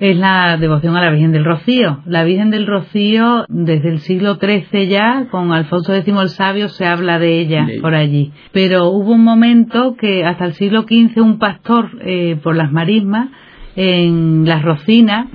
es 0.00 0.16
la 0.18 0.56
devoción 0.58 0.96
a 0.96 1.02
la 1.02 1.10
Virgen 1.10 1.32
del 1.32 1.44
Rocío. 1.44 2.00
La 2.06 2.24
Virgen 2.24 2.50
del 2.50 2.66
Rocío, 2.66 3.44
desde 3.48 3.88
el 3.90 3.98
siglo 4.00 4.36
XIII 4.36 4.88
ya, 4.88 5.26
con 5.30 5.52
Alfonso 5.52 5.94
X 5.94 6.14
el 6.20 6.28
Sabio, 6.30 6.68
se 6.68 6.86
habla 6.86 7.18
de 7.18 7.38
ella 7.40 7.64
De 7.66 7.74
ella. 7.74 7.82
por 7.82 7.94
allí. 7.94 8.32
Pero 8.52 8.88
hubo 8.90 9.12
un 9.12 9.24
momento 9.24 9.94
que 9.98 10.24
hasta 10.24 10.44
el 10.46 10.52
siglo 10.54 10.82
XV 10.82 11.20
un 11.22 11.38
pastor 11.38 11.90
eh, 12.02 12.36
por 12.42 12.56
las 12.56 12.72
marismas, 12.72 13.28
en 13.74 14.44
las 14.46 14.62
Rocinas, 14.62 15.26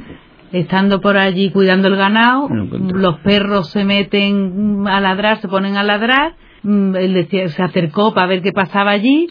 estando 0.52 1.00
por 1.02 1.18
allí 1.18 1.50
cuidando 1.52 1.88
el 1.88 1.96
ganado, 1.96 2.48
los 2.94 3.20
perros 3.20 3.70
se 3.72 3.84
meten 3.86 4.86
a 4.88 5.00
ladrar, 5.00 5.38
se 5.40 5.48
ponen 5.48 5.78
a 5.78 5.84
ladrar, 5.84 6.34
mm, 6.64 6.96
él 6.96 7.14
decía, 7.14 7.48
se 7.50 7.64
acercó 7.64 8.14
para 8.14 8.28
ver 8.28 8.42
qué 8.42 8.52
pasaba 8.52 8.92
allí, 8.92 9.28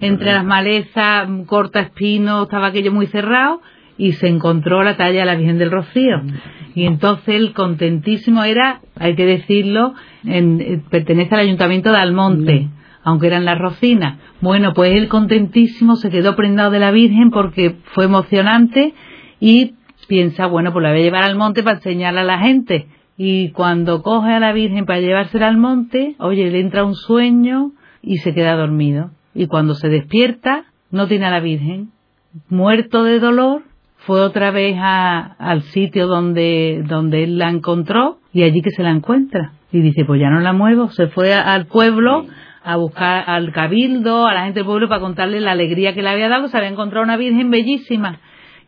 entre 0.00 0.32
las 0.32 0.44
malezas, 0.44 1.28
mm, 1.28 1.42
corta 1.44 1.80
espino, 1.80 2.42
estaba 2.42 2.68
aquello 2.68 2.92
muy 2.92 3.06
cerrado, 3.06 3.60
y 3.96 4.12
se 4.12 4.28
encontró 4.28 4.82
la 4.82 4.96
talla 4.96 5.20
de 5.20 5.26
la 5.26 5.34
Virgen 5.36 5.58
del 5.58 5.70
Rocío. 5.70 6.22
Y 6.74 6.86
entonces 6.86 7.34
él 7.34 7.52
contentísimo 7.52 8.44
era, 8.44 8.80
hay 8.98 9.14
que 9.14 9.26
decirlo, 9.26 9.92
en- 10.24 10.60
eh, 10.60 10.80
pertenece 10.90 11.34
al 11.34 11.42
ayuntamiento 11.42 11.90
de 11.92 11.98
Almonte, 11.98 12.68
aunque 13.04 13.26
eran 13.26 13.44
las 13.44 13.58
Rocinas. 13.58 14.18
Bueno, 14.40 14.72
pues 14.74 14.92
él 14.96 15.08
contentísimo 15.08 15.96
se 15.96 16.10
quedó 16.10 16.34
prendado 16.36 16.70
de 16.70 16.78
la 16.78 16.90
Virgen 16.92 17.30
porque 17.30 17.76
fue 17.92 18.04
emocionante 18.06 18.94
y 19.38 19.74
piensa, 20.08 20.46
bueno, 20.46 20.72
pues 20.72 20.82
la 20.82 20.90
voy 20.90 21.00
a 21.00 21.02
llevar 21.04 21.24
al 21.24 21.36
monte 21.36 21.62
para 21.62 21.76
enseñarla 21.76 22.22
a 22.22 22.24
la 22.24 22.38
gente. 22.38 22.86
Y 23.16 23.50
cuando 23.50 24.02
coge 24.02 24.32
a 24.32 24.40
la 24.40 24.52
Virgen 24.52 24.86
para 24.86 25.00
llevársela 25.00 25.48
al 25.48 25.58
monte, 25.58 26.14
oye, 26.18 26.50
le 26.50 26.60
entra 26.60 26.84
un 26.84 26.94
sueño 26.94 27.72
y 28.02 28.16
se 28.18 28.32
queda 28.34 28.56
dormido. 28.56 29.10
Y 29.34 29.46
cuando 29.46 29.74
se 29.74 29.88
despierta, 29.88 30.64
no 30.90 31.06
tiene 31.06 31.26
a 31.26 31.30
la 31.30 31.40
Virgen. 31.40 31.90
Muerto 32.48 33.04
de 33.04 33.18
dolor, 33.18 33.62
fue 33.98 34.20
otra 34.22 34.50
vez 34.50 34.76
a- 34.78 35.34
al 35.38 35.62
sitio 35.62 36.06
donde, 36.06 36.82
donde 36.88 37.24
él 37.24 37.36
la 37.38 37.50
encontró 37.50 38.18
y 38.32 38.42
allí 38.44 38.62
que 38.62 38.70
se 38.70 38.82
la 38.82 38.90
encuentra. 38.90 39.52
Y 39.72 39.80
dice, 39.82 40.04
pues 40.06 40.20
ya 40.20 40.30
no 40.30 40.40
la 40.40 40.52
muevo. 40.54 40.90
Se 40.90 41.08
fue 41.08 41.34
a- 41.34 41.52
al 41.52 41.66
pueblo 41.66 42.26
a 42.64 42.76
buscar 42.76 43.24
al 43.28 43.52
cabildo, 43.52 44.26
a 44.26 44.34
la 44.34 44.44
gente 44.44 44.60
del 44.60 44.66
pueblo 44.66 44.88
para 44.88 45.00
contarle 45.00 45.40
la 45.40 45.52
alegría 45.52 45.94
que 45.94 46.02
le 46.02 46.08
había 46.08 46.28
dado. 46.28 46.48
Se 46.48 46.56
había 46.56 46.70
encontrado 46.70 47.04
una 47.04 47.16
Virgen 47.18 47.50
bellísima. 47.50 48.18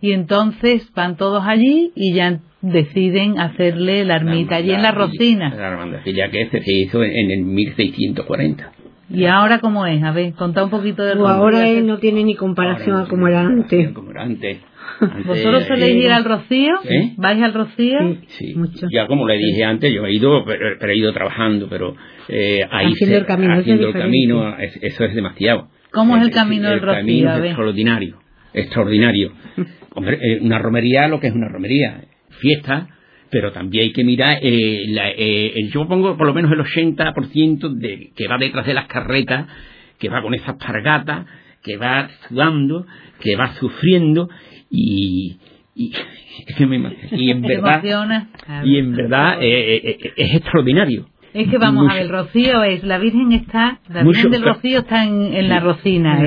Y 0.03 0.13
entonces 0.13 0.93
van 0.95 1.17
todos 1.17 1.43
allí 1.47 1.93
y 1.95 2.13
ya 2.13 2.41
deciden 2.61 3.39
hacerle 3.41 4.05
la 4.05 4.17
ermita 4.17 4.57
allí 4.57 4.73
en 4.73 4.83
la 4.83 4.91
Rosina. 4.91 5.55
La 5.55 5.69
hermandadilla 5.69 6.29
que 6.31 6.43
este 6.43 6.61
se 6.63 6.73
hizo 6.73 7.03
en, 7.03 7.13
en 7.13 7.31
el 7.31 7.45
1640. 7.45 8.73
¿Y 9.11 9.27
ahora 9.27 9.61
cómo 9.61 9.87
es? 9.87 10.03
A 10.03 10.11
ver, 10.11 10.33
contá 10.35 10.65
un 10.65 10.71
poquito 10.71 11.05
de 11.05 11.17
Pues 11.17 11.31
ahora 11.31 11.69
él 11.69 11.87
no 11.87 11.99
tiene 11.99 12.25
ni 12.25 12.35
comparación 12.35 13.01
a 13.01 13.07
como 13.07 13.29
era 13.29 13.41
antes. 13.43 13.91
Como 13.95 14.11
era 14.11 14.23
antes. 14.23 14.59
Antes, 15.01 15.27
¿Vosotros 15.27 15.65
soléis 15.67 16.05
ir 16.05 16.11
al 16.11 16.25
Rocío? 16.25 16.75
¿Eh? 16.85 17.13
¿Vais 17.17 17.43
al 17.43 17.55
Rocío? 17.55 17.99
Sí, 18.27 18.55
Mucho. 18.55 18.87
ya 18.93 19.07
como 19.07 19.27
le 19.27 19.37
dije 19.39 19.65
antes, 19.65 19.93
yo 19.93 20.05
he 20.07 20.13
ido, 20.15 20.45
pero, 20.45 20.77
pero 20.79 20.93
he 20.93 20.97
ido 20.97 21.13
trabajando, 21.13 21.67
pero 21.69 21.95
eh, 22.29 22.61
ahí 22.71 22.93
Haciendo 22.93 23.15
se- 23.15 23.21
el 23.21 23.27
camino, 23.27 23.55
haciendo 23.55 23.87
el 23.89 23.93
camino, 23.95 24.59
es- 24.59 24.79
eso 24.83 25.05
es 25.05 25.15
demasiado. 25.15 25.69
¿Cómo 25.93 26.17
es 26.17 26.23
el 26.25 26.31
camino 26.31 26.65
sí, 26.69 26.75
del 26.75 26.81
El 26.81 26.81
Rocío? 26.87 27.01
camino 27.01 27.31
A 27.31 27.39
es 27.39 27.45
extraordinario. 27.45 28.17
extraordinario. 28.55 29.33
Hombre, 29.95 30.19
eh, 30.21 30.39
una 30.41 30.59
romería, 30.59 31.09
lo 31.09 31.21
que 31.21 31.29
es 31.29 31.35
una 31.35 31.49
romería, 31.49 32.05
fiesta, 32.41 32.89
pero 33.31 33.53
también 33.53 33.85
hay 33.85 33.93
que 33.93 34.05
mirar, 34.05 34.39
eh, 34.43 34.85
la, 34.89 35.11
eh, 35.11 35.55
yo 35.73 35.87
pongo 35.87 36.17
por 36.17 36.27
lo 36.27 36.35
menos 36.35 36.53
el 36.53 36.61
80% 36.61 37.69
de, 37.75 38.11
que 38.15 38.29
va 38.29 38.39
detrás 38.39 38.67
de 38.67 38.75
las 38.75 38.87
carretas, 38.87 39.47
que 39.99 40.09
va 40.09 40.23
con 40.23 40.35
esas 40.35 40.57
pargatas, 40.57 41.27
que 41.63 41.77
va 41.77 42.09
sudando, 42.29 42.87
que 43.21 43.37
va 43.37 43.55
sufriendo 43.55 44.29
y, 44.71 45.39
y, 45.75 45.93
y 47.13 47.31
en 47.31 47.43
verdad, 47.43 47.83
y 48.65 48.79
en 48.79 48.97
verdad 48.97 49.39
es 49.41 50.35
extraordinario. 50.35 51.07
Es 51.35 51.49
que 51.49 51.57
vamos 51.59 51.89
a 51.89 51.95
ver, 51.95 52.03
el 52.03 52.09
Rocío 52.11 52.63
es, 52.63 52.85
la 52.85 52.99
Virgen 52.99 53.33
está, 53.33 53.79
la 53.89 54.03
Virgen 54.03 54.31
del 54.31 54.43
Rocío 54.43 54.81
está 54.81 55.05
en, 55.05 55.49
la 55.49 55.61
Rocina, 55.61 56.21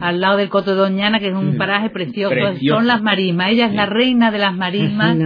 al 0.00 0.20
lado 0.20 0.36
del 0.36 0.48
Coto 0.48 0.70
de 0.70 0.76
Doñana, 0.76 1.18
que 1.18 1.28
es 1.28 1.34
un 1.34 1.56
paraje 1.56 1.90
precioso. 1.90 2.34
Son 2.68 2.86
las 2.86 3.02
marismas, 3.02 3.50
ella 3.50 3.66
es 3.66 3.74
la 3.74 3.86
reina 3.86 4.30
de 4.30 4.38
las 4.38 4.56
marismas. 4.56 5.16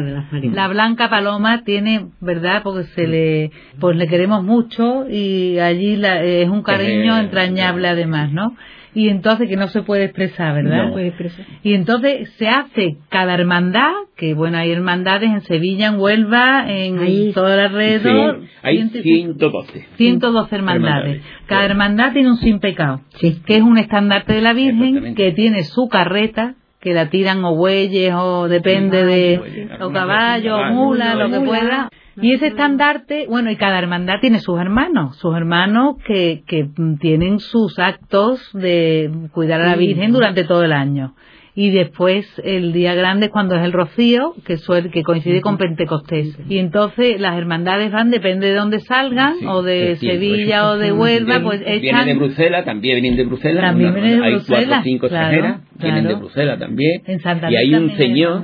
La, 0.43 0.69
Blanca 0.69 1.09
Paloma 1.11 1.63
tiene, 1.65 2.07
¿verdad? 2.21 2.63
Porque 2.63 2.85
se 2.95 3.07
le, 3.07 3.51
pues 3.79 3.97
le 3.97 4.09
queremos 4.09 4.43
mucho 4.43 5.09
y 5.09 5.59
allí 5.59 5.97
la, 5.97 6.23
es 6.23 6.49
un 6.49 6.63
cariño 6.63 7.19
entrañable 7.19 7.89
además, 7.89 8.33
¿no? 8.33 8.57
Y 8.97 9.11
entonces 9.11 9.47
que 9.47 9.57
no 9.57 9.69
se 9.69 9.83
puede 9.83 10.05
expresar, 10.05 10.55
¿verdad? 10.55 10.87
No 10.87 10.93
puede 10.93 11.09
expresar. 11.09 11.45
Y 11.63 11.75
entonces 11.75 12.31
se 12.39 12.49
hace 12.49 12.97
cada 13.11 13.35
hermandad, 13.35 13.93
que 14.17 14.33
bueno, 14.33 14.57
hay 14.57 14.73
hermandades 14.73 15.31
en 15.31 15.43
Sevilla, 15.43 15.89
en 15.89 16.01
Huelva, 16.01 16.65
en 16.67 16.99
ahí, 17.01 17.31
todo 17.35 17.53
el 17.53 17.61
alrededor. 17.61 18.41
Sí, 18.41 18.49
hay 18.63 18.89
112. 18.89 19.87
112 19.99 20.57
hermandades. 20.57 21.23
Cada 21.45 21.67
hermandad 21.67 22.15
tiene 22.15 22.31
un 22.31 22.39
sin 22.39 22.59
pecado, 22.59 23.03
que 23.21 23.37
es 23.55 23.61
un 23.61 23.77
estandarte 23.77 24.33
de 24.33 24.41
la 24.41 24.55
Virgen 24.55 25.15
que 25.15 25.33
tiene 25.33 25.65
su 25.65 25.89
carreta 25.89 26.55
que 26.87 26.95
la 26.95 27.11
tiran 27.11 27.45
o 27.45 27.57
bueyes 27.57 28.15
o 28.15 28.47
depende 28.47 29.05
de 29.05 29.69
o 29.81 29.91
caballo 29.91 30.57
o 30.57 30.65
mula, 30.73 31.17
lo 31.17 31.29
que 31.29 31.41
pueda. 31.45 31.89
Y 32.23 32.33
ese 32.33 32.47
estandarte, 32.47 33.27
bueno, 33.29 33.51
y 33.51 33.57
cada 33.57 33.81
hermandad 33.81 34.21
tiene 34.21 34.39
sus 34.39 34.61
hermanos, 34.61 35.17
sus 35.17 35.35
hermanos 35.37 35.97
que, 36.07 36.45
que 36.47 36.69
tienen 37.01 37.41
sus 37.41 37.81
actos 37.81 38.51
de 38.53 39.11
cuidar 39.33 39.63
a 39.63 39.67
la 39.67 39.75
Virgen 39.75 40.13
durante 40.13 40.45
todo 40.45 40.63
el 40.63 40.73
año 40.73 41.17
y 41.57 41.71
después 41.71 42.27
el 42.45 42.75
día 42.75 42.95
grande 42.95 43.31
cuando 43.31 43.57
es 43.57 43.65
el 43.65 43.73
rocío, 43.73 44.35
que 44.45 44.59
suele, 44.59 44.91
que 44.91 45.03
coincide 45.03 45.41
con 45.41 45.57
Pentecostés. 45.57 46.39
Y 46.51 46.59
entonces 46.59 47.19
las 47.19 47.39
hermandades 47.39 47.91
van, 47.91 48.11
depende 48.11 48.49
de 48.49 48.55
dónde 48.55 48.79
salgan, 48.81 49.37
o 49.47 49.63
de 49.63 49.97
Sevilla 49.97 50.71
o 50.71 50.77
de 50.77 50.93
Huelva, 50.93 51.41
pues 51.43 51.63
echan... 51.63 51.81
Vienen 52.05 52.07
de 52.07 52.15
Bruselas, 52.27 52.65
también 52.67 53.01
vienen 53.01 53.17
de 53.17 53.25
Bruselas. 53.25 53.65
También 53.65 53.95
vienen 53.95 54.21
de 54.21 54.31
Bruselas. 54.33 54.61
Hay 54.61 54.67
cuatro 54.67 54.81
o 54.81 54.83
cinco 54.83 55.07
extranjeras, 55.07 55.61
vienen 55.81 56.05
de 56.05 56.15
Bruselas 56.15 56.59
también. 56.59 57.03
y 57.49 57.57
hay 57.57 57.75
un 57.75 57.97
señor, 57.97 58.43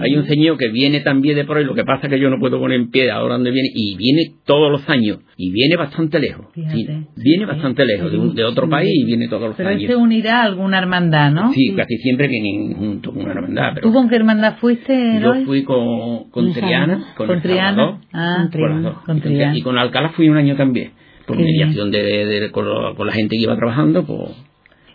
hay 0.00 0.16
un 0.16 0.26
señor 0.26 0.56
que 0.56 0.68
viene 0.70 1.00
también 1.00 1.36
de 1.36 1.44
por 1.44 1.58
ahí, 1.58 1.64
lo 1.64 1.74
que 1.74 1.84
pasa 1.84 2.06
es 2.06 2.12
que 2.14 2.18
yo 2.18 2.30
no 2.30 2.38
puedo 2.40 2.58
poner 2.58 2.80
en 2.80 2.90
pie 2.90 3.10
ahora 3.10 3.34
donde 3.34 3.50
viene, 3.50 3.68
y 3.74 3.94
viene 3.98 4.22
todos 4.46 4.72
los 4.72 4.88
años, 4.88 5.18
y 5.36 5.52
viene 5.52 5.76
bastante 5.76 6.18
lejos. 6.18 6.46
viene 6.54 7.44
bastante 7.44 7.84
lejos, 7.84 8.10
de, 8.10 8.42
de, 8.42 8.44
otro 8.44 8.70
país 8.70 8.90
y 8.90 9.04
viene 9.04 9.28
todos 9.28 9.50
los 9.50 9.60
años. 9.60 9.82
Pero 9.82 9.98
se 9.98 10.02
unirá 10.02 10.40
a 10.40 10.44
alguna 10.44 10.78
hermandad, 10.78 11.30
¿no? 11.30 11.52
Sí, 11.52 11.74
casi 11.76 11.98
siempre 11.98 12.28
que 12.28 12.37
junto 12.76 13.12
con 13.12 13.22
una 13.22 13.32
hermandad. 13.32 13.74
¿Tú 13.82 13.92
con 13.92 14.08
qué 14.08 14.16
hermandad 14.16 14.56
fuiste? 14.56 15.20
Yo 15.20 15.34
fui 15.44 15.64
con, 15.64 16.30
con 16.30 16.52
Triana, 16.52 17.14
con, 17.16 17.26
¿Con 17.26 17.42
Triana, 17.42 18.00
ah, 18.12 18.48
con, 19.04 19.20
Triana. 19.20 19.56
Y 19.56 19.62
con 19.62 19.78
Alcalá 19.78 20.10
fui 20.10 20.28
un 20.28 20.36
año 20.36 20.56
también, 20.56 20.92
por 21.26 21.36
mediación 21.36 21.90
de, 21.90 22.50
con, 22.52 22.66
la 23.06 23.12
gente 23.12 23.36
que 23.36 23.42
iba 23.42 23.56
trabajando, 23.56 24.04
pues 24.04 24.48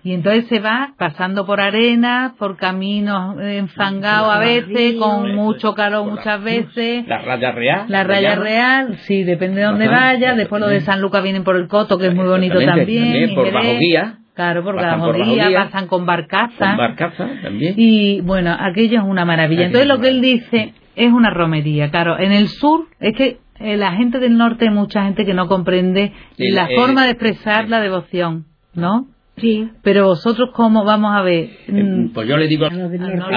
y 0.05 0.11
entonces 0.11 0.47
se 0.47 0.59
va 0.59 0.95
pasando 0.97 1.45
por 1.45 1.61
arena, 1.61 2.35
por 2.37 2.57
caminos 2.57 3.37
enfangados 3.39 4.35
a 4.35 4.39
veces, 4.39 4.95
con 4.95 5.33
mucho 5.33 5.73
calor 5.75 6.05
muchas 6.05 6.43
veces. 6.43 7.07
La 7.07 7.19
raya 7.19 7.53
real. 7.53 7.85
La 7.87 8.03
raya 8.03 8.35
real, 8.35 8.97
sí, 9.03 9.23
depende 9.23 9.61
de 9.61 9.67
dónde 9.67 9.87
vaya. 9.87 10.35
Después 10.35 10.59
los 10.59 10.71
de 10.71 10.81
San 10.81 10.99
Lucas 10.99 11.23
vienen 11.23 11.45
por 11.45 11.55
el 11.55 11.69
Coto, 11.69 11.97
que 11.97 12.07
es 12.07 12.13
muy 12.13 12.25
bonito 12.25 12.59
también. 12.59 13.03
también 13.03 13.33
por 13.33 13.49
bajo 13.53 13.77
guía. 13.79 14.17
Claro, 14.33 14.63
porque 14.63 14.81
la 14.81 14.97
rodilla 14.97 15.65
pasan 15.65 15.87
con 15.87 16.05
barcaza. 16.05 16.69
Con 16.69 16.77
barcaza 16.77 17.29
también. 17.43 17.75
Y 17.77 18.21
bueno, 18.21 18.55
aquello 18.59 18.99
es 18.99 19.05
una 19.05 19.25
maravilla. 19.25 19.65
Entonces 19.65 19.87
lo 19.87 19.99
que 19.99 20.07
él 20.07 20.21
dice 20.21 20.73
es 20.95 21.11
una 21.11 21.29
romería. 21.29 21.91
Claro, 21.91 22.17
en 22.17 22.31
el 22.31 22.47
sur 22.47 22.87
es 22.99 23.15
que 23.15 23.37
eh, 23.59 23.77
la 23.77 23.91
gente 23.93 24.19
del 24.19 24.37
norte 24.37 24.65
hay 24.67 24.73
mucha 24.73 25.03
gente 25.03 25.23
que 25.25 25.35
no 25.35 25.47
comprende 25.47 26.11
la 26.37 26.65
eh, 26.65 26.75
forma 26.75 27.05
de 27.05 27.11
expresar 27.11 27.69
la 27.69 27.79
devoción, 27.79 28.45
¿no? 28.73 29.07
Sí. 29.37 29.69
Pero 29.83 30.07
vosotros, 30.07 30.49
¿cómo 30.53 30.83
vamos 30.83 31.11
a 31.13 31.21
ver? 31.21 31.49
Eh, 31.67 32.09
pues 32.13 32.27
yo 32.27 32.37
le 32.37 32.47
digo 32.47 32.65
a 32.65 32.71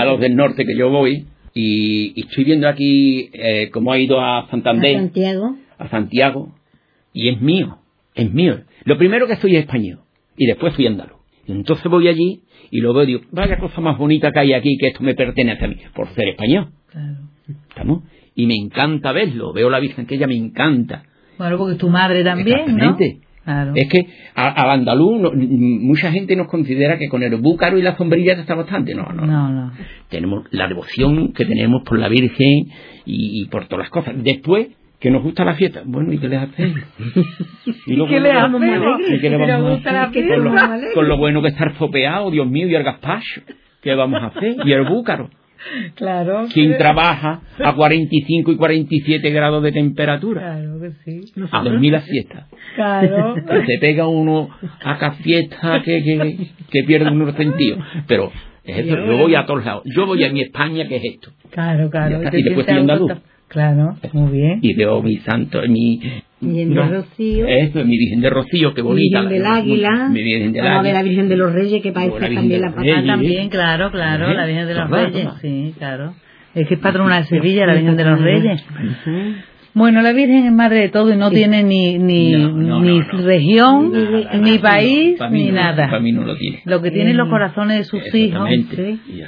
los 0.04 0.20
del 0.20 0.34
norte, 0.34 0.64
que 0.64 0.76
yo 0.76 0.88
voy 0.90 1.26
y, 1.54 2.18
estoy 2.20 2.44
viendo 2.44 2.68
aquí 2.68 3.30
eh, 3.34 3.70
cómo 3.70 3.92
ha 3.92 3.98
ido 3.98 4.20
a 4.20 4.46
Santander. 4.50 4.96
A 4.96 5.00
Santiago. 5.00 5.56
A 5.78 5.88
Santiago. 5.88 6.54
Y 7.12 7.28
es 7.28 7.40
mío, 7.40 7.78
es 8.14 8.32
mío. 8.32 8.60
Lo 8.84 8.96
primero 8.98 9.26
que 9.26 9.36
soy 9.36 9.56
es 9.56 9.64
español 9.64 10.05
y 10.36 10.46
después 10.46 10.74
fui 10.74 10.86
andaluz. 10.86 11.18
entonces 11.46 11.90
voy 11.90 12.08
allí 12.08 12.42
y 12.70 12.80
lo 12.80 12.92
veo 12.92 13.04
y 13.04 13.06
digo, 13.06 13.20
vaya 13.30 13.58
cosa 13.58 13.80
más 13.80 13.96
bonita 13.98 14.30
que 14.32 14.40
hay 14.40 14.52
aquí, 14.52 14.76
que 14.78 14.88
esto 14.88 15.02
me 15.02 15.14
pertenece 15.14 15.64
a 15.64 15.68
mí, 15.68 15.76
por 15.94 16.08
ser 16.08 16.28
español. 16.28 16.68
Claro. 16.90 17.18
¿Estamos? 17.68 18.04
Y 18.34 18.46
me 18.46 18.54
encanta 18.54 19.12
verlo, 19.12 19.52
veo 19.52 19.70
la 19.70 19.80
Virgen 19.80 20.06
que 20.06 20.16
ella 20.16 20.26
me 20.26 20.36
encanta. 20.36 21.04
Bueno, 21.38 21.58
porque 21.58 21.76
tu 21.76 21.88
madre 21.88 22.24
también, 22.24 22.76
¿no? 22.76 22.96
Claro. 23.44 23.72
Es 23.76 23.88
que 23.88 24.08
a, 24.34 24.72
andaluz 24.72 25.32
mucha 25.32 26.10
gente 26.10 26.34
nos 26.34 26.48
considera 26.48 26.98
que 26.98 27.08
con 27.08 27.22
el 27.22 27.36
búcaro 27.36 27.78
y 27.78 27.82
la 27.82 27.96
sombrilla 27.96 28.32
está 28.32 28.56
bastante. 28.56 28.92
No, 28.92 29.04
no, 29.04 29.24
no, 29.24 29.48
no. 29.48 29.72
Tenemos 30.08 30.46
la 30.50 30.66
devoción 30.66 31.32
que 31.32 31.44
tenemos 31.44 31.82
por 31.84 31.96
la 31.96 32.08
Virgen 32.08 32.66
y, 33.04 33.42
y 33.42 33.46
por 33.46 33.66
todas 33.68 33.84
las 33.84 33.90
cosas. 33.90 34.14
Después, 34.20 34.70
que 34.98 35.10
nos 35.10 35.22
gusta 35.22 35.44
la 35.44 35.54
fiesta. 35.54 35.82
Bueno, 35.84 36.12
¿y 36.12 36.18
qué 36.18 36.28
les 36.28 36.40
hacemos? 36.40 36.80
¿Y 37.86 38.06
¿Qué 38.06 38.20
le 38.20 38.32
hacemos? 38.32 38.62
¿Y 39.08 39.20
qué 39.20 39.30
le 39.30 39.36
vamos 39.36 39.86
a 39.86 40.04
hacer? 40.04 40.24
Con 40.34 40.44
lo, 40.44 40.54
con 40.94 41.08
lo, 41.08 41.18
bueno 41.18 41.42
que 41.42 41.48
estar 41.48 41.74
fopeado, 41.74 42.30
Dios 42.30 42.46
mío, 42.46 42.68
y 42.68 42.74
el 42.74 42.82
gazpacho. 42.82 43.42
¿Qué 43.82 43.94
vamos 43.94 44.22
a 44.22 44.26
hacer? 44.26 44.56
Y 44.64 44.72
el 44.72 44.84
búcaro. 44.84 45.30
Claro. 45.94 46.46
Quien 46.52 46.76
trabaja 46.76 47.40
a 47.62 47.74
45 47.74 48.52
y 48.52 48.56
47 48.56 49.30
grados 49.30 49.62
de 49.62 49.72
temperatura. 49.72 50.40
Claro 50.40 50.80
que 50.80 50.90
sí. 51.04 51.32
A 51.50 51.62
dormir 51.62 51.92
la 51.92 52.00
fiesta. 52.00 52.46
Claro. 52.74 53.34
Que 53.46 53.66
se 53.66 53.78
pega 53.78 54.06
uno 54.06 54.48
a 54.84 54.98
cada 54.98 55.12
fiesta 55.12 55.82
que, 55.84 56.02
que, 56.02 56.48
que 56.70 56.82
pierde 56.84 57.10
unos 57.10 57.34
sentidos. 57.34 57.80
Pero 58.06 58.30
es 58.64 58.86
eso, 58.86 58.96
yo 58.96 59.16
voy 59.16 59.34
a 59.34 59.46
todos 59.46 59.64
lados. 59.64 59.82
Yo 59.84 60.06
voy 60.06 60.24
a 60.24 60.32
mi 60.32 60.42
España, 60.42 60.86
que 60.88 60.96
es 60.96 61.04
esto. 61.04 61.30
Claro, 61.50 61.90
claro. 61.90 62.22
Y, 62.22 62.38
y 62.38 62.42
después 62.42 62.66
estoy 62.66 62.80
andaluz. 62.80 63.12
Claro, 63.48 63.96
muy 64.12 64.32
bien. 64.32 64.58
Y 64.62 64.74
veo 64.74 65.02
mi 65.02 65.18
santo, 65.18 65.60
mi... 65.68 66.00
Virgen 66.40 66.74
de 66.74 66.82
Rocío. 66.82 67.46
Eso, 67.46 67.84
mi 67.84 67.96
Virgen 67.96 68.20
de 68.20 68.30
Rocío, 68.30 68.74
qué 68.74 68.82
bonita. 68.82 69.22
Virgen 69.22 69.38
del 69.38 69.46
Águila. 69.46 70.08
Mi 70.08 70.22
Virgen 70.22 70.52
del 70.52 70.66
Águila. 70.66 70.92
la 70.92 71.02
Virgen 71.02 71.28
de 71.28 71.36
los 71.36 71.52
Reyes, 71.52 71.82
que 71.82 71.92
parece 71.92 72.34
también 72.34 72.60
la 72.60 72.74
patrona. 72.74 73.06
también, 73.06 73.48
claro, 73.48 73.90
claro, 73.90 74.32
la 74.34 74.46
Virgen 74.46 74.66
de 74.66 74.74
los 74.74 74.90
Reyes, 74.90 75.28
sí, 75.40 75.74
claro. 75.78 76.14
Es 76.54 76.66
que 76.68 76.74
es 76.74 76.80
patrona 76.80 77.18
de 77.18 77.24
Sevilla, 77.24 77.66
la 77.66 77.74
Virgen 77.74 77.96
de 77.96 78.04
los 78.04 78.20
Reyes. 78.20 78.64
Bueno, 79.76 80.00
la 80.00 80.14
Virgen 80.14 80.46
es 80.46 80.52
madre 80.54 80.80
de 80.80 80.88
todo 80.88 81.12
y 81.12 81.18
no 81.18 81.30
tiene 81.30 81.62
ni 81.62 81.98
ni, 81.98 82.34
ni 82.34 83.02
región, 83.02 83.92
ni, 84.40 84.58
país, 84.58 85.18
ni 85.30 85.50
nada. 85.50 85.88
Para 85.88 86.00
mí 86.00 86.12
no 86.12 86.22
lo 86.22 86.34
tiene. 86.34 86.62
Lo 86.64 86.80
que 86.80 86.90
tiene 86.90 87.10
es 87.10 87.16
los 87.16 87.28
corazones 87.28 87.76
de 87.76 87.84
sus 87.84 88.14
hijos 88.14 88.48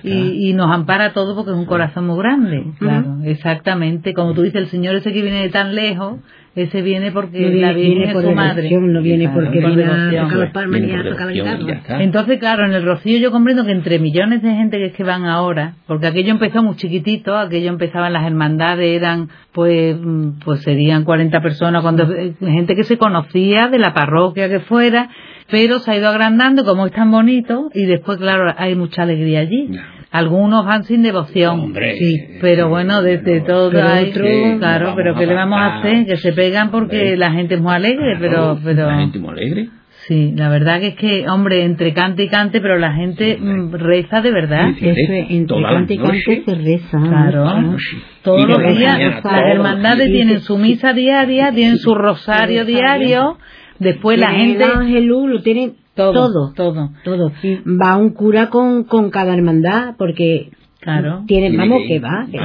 y, 0.03 0.49
y, 0.49 0.55
nos 0.55 0.71
ampara 0.75 1.13
todo 1.13 1.37
porque 1.37 1.51
es 1.51 1.57
un 1.59 1.67
corazón 1.67 2.07
muy 2.07 2.17
grande. 2.17 2.65
Claro, 2.79 3.19
exactamente. 3.25 4.15
Como 4.15 4.33
tú 4.33 4.41
dices, 4.41 4.63
el 4.63 4.69
Señor 4.69 4.95
ese 4.95 5.13
que 5.13 5.21
viene 5.21 5.43
de 5.43 5.51
tan 5.51 5.75
lejos, 5.75 6.19
ese 6.55 6.83
viene 6.83 7.13
porque 7.13 7.51
la 7.51 7.73
Virgen 7.73 8.17
es 8.17 8.23
su 8.23 8.33
madre. 8.33 8.71
No 8.81 9.01
viene 9.01 9.29
porque 9.29 9.61
viene 9.61 9.85
a 9.85 10.23
tocar 10.23 10.39
las 10.39 10.51
palmas 10.51 10.81
ni 10.81 10.93
a 10.93 11.05
tocar 11.05 11.33
la 11.33 12.03
Entonces, 12.03 12.39
claro, 12.39 12.67
en 12.67 12.73
el 12.73 12.85
Rocío 12.85 13.19
yo 13.19 13.31
comprendo 13.31 13.65
que 13.65 13.73
entre 13.73 13.99
millones 13.99 14.43
de 14.43 14.55
gente 14.55 14.79
que 14.79 14.87
es 14.87 14.93
que 14.93 15.05
van 15.05 15.25
ahora, 15.25 15.75
porque 15.87 16.07
aquello 16.07 16.33
empezó 16.33 16.63
muy 16.63 16.77
chiquitito, 16.77 17.37
aquello 17.37 17.69
empezaban 17.69 18.13
las 18.13 18.27
hermandades, 18.27 18.97
eran, 18.97 19.29
pues, 19.53 19.97
mm, 20.01 20.41
pues 20.45 20.63
serían 20.63 21.05
40 21.05 21.41
personas, 21.41 21.83
cuando 21.83 22.13
eh, 22.13 22.35
gente 22.41 22.75
que 22.75 22.85
se 22.85 22.99
conocía 22.99 23.69
de 23.69 23.79
la 23.79 23.95
parroquia 23.95 24.49
que 24.49 24.61
fuera, 24.61 25.11
pero 25.51 25.79
se 25.79 25.91
ha 25.91 25.97
ido 25.97 26.09
agrandando 26.09 26.65
como 26.65 26.87
es 26.87 26.93
tan 26.93 27.11
bonito 27.11 27.71
y 27.75 27.87
después, 27.87 28.19
claro, 28.19 28.53
hay 28.57 28.75
mucha 28.75 29.03
alegría 29.03 29.41
allí. 29.41 29.71
Algunos 30.11 30.65
van 30.65 30.85
sin 30.85 31.03
devoción, 31.03 31.75
sí, 31.75 32.39
pero 32.41 32.71
bueno, 32.71 33.03
desde 33.03 33.43
todo 33.43 33.71
hay, 33.83 34.11
claro, 34.59 34.95
pero 34.97 35.15
¿qué 35.15 35.27
le 35.27 35.35
vamos 35.35 35.61
a 35.61 35.79
hacer? 35.79 36.07
Que 36.07 36.17
se 36.17 36.33
pegan 36.33 36.71
porque 36.71 37.15
la 37.17 37.33
gente 37.33 37.57
es 37.57 37.61
muy 37.61 37.75
alegre, 37.75 38.17
pero, 38.19 38.59
pero... 38.65 38.87
La 38.87 39.01
gente 39.01 39.19
muy 39.19 39.33
alegre. 39.33 39.69
Sí, 40.09 40.33
la 40.35 40.49
verdad 40.49 40.81
que 40.81 40.87
es 40.87 40.95
que, 40.95 41.29
hombre, 41.29 41.65
entre 41.65 41.93
cante 41.93 42.23
y 42.23 42.29
cante, 42.29 42.63
pero 42.63 42.79
la 42.79 42.95
gente 42.95 43.37
mm, 43.39 43.73
reza 43.75 44.23
de 44.23 44.31
verdad. 44.31 44.69
entre 44.81 45.63
cante 45.63 45.95
y 45.95 45.99
cante 45.99 46.43
se 46.47 46.55
reza. 46.55 46.99
Claro. 46.99 47.77
Todos 48.23 48.49
los 48.49 48.79
días. 48.79 49.23
Las 49.23 49.43
hermandades 49.53 50.11
tienen 50.11 50.41
su 50.41 50.57
misa 50.57 50.95
diaria, 50.95 51.53
tienen 51.53 51.77
su 51.77 51.95
rosario 51.95 52.65
diario. 52.65 53.37
Después 53.79 54.19
la 54.19 54.31
gente. 54.31 54.65
El 54.65 54.71
ángel 54.71 55.07
lo 55.07 55.43
tienen 55.43 55.75
todo, 56.13 56.53
todo. 56.55 56.91
todo. 57.05 57.33
Va 57.67 57.97
un 57.97 58.11
cura 58.11 58.49
con, 58.51 58.85
con 58.85 59.11
cada 59.11 59.35
hermandad, 59.35 59.95
porque 59.99 60.51
Claro. 60.81 61.25
tiene, 61.27 61.57
vamos, 61.57 61.83
que 61.89 61.99
va, 61.99 62.27
que 62.31 62.39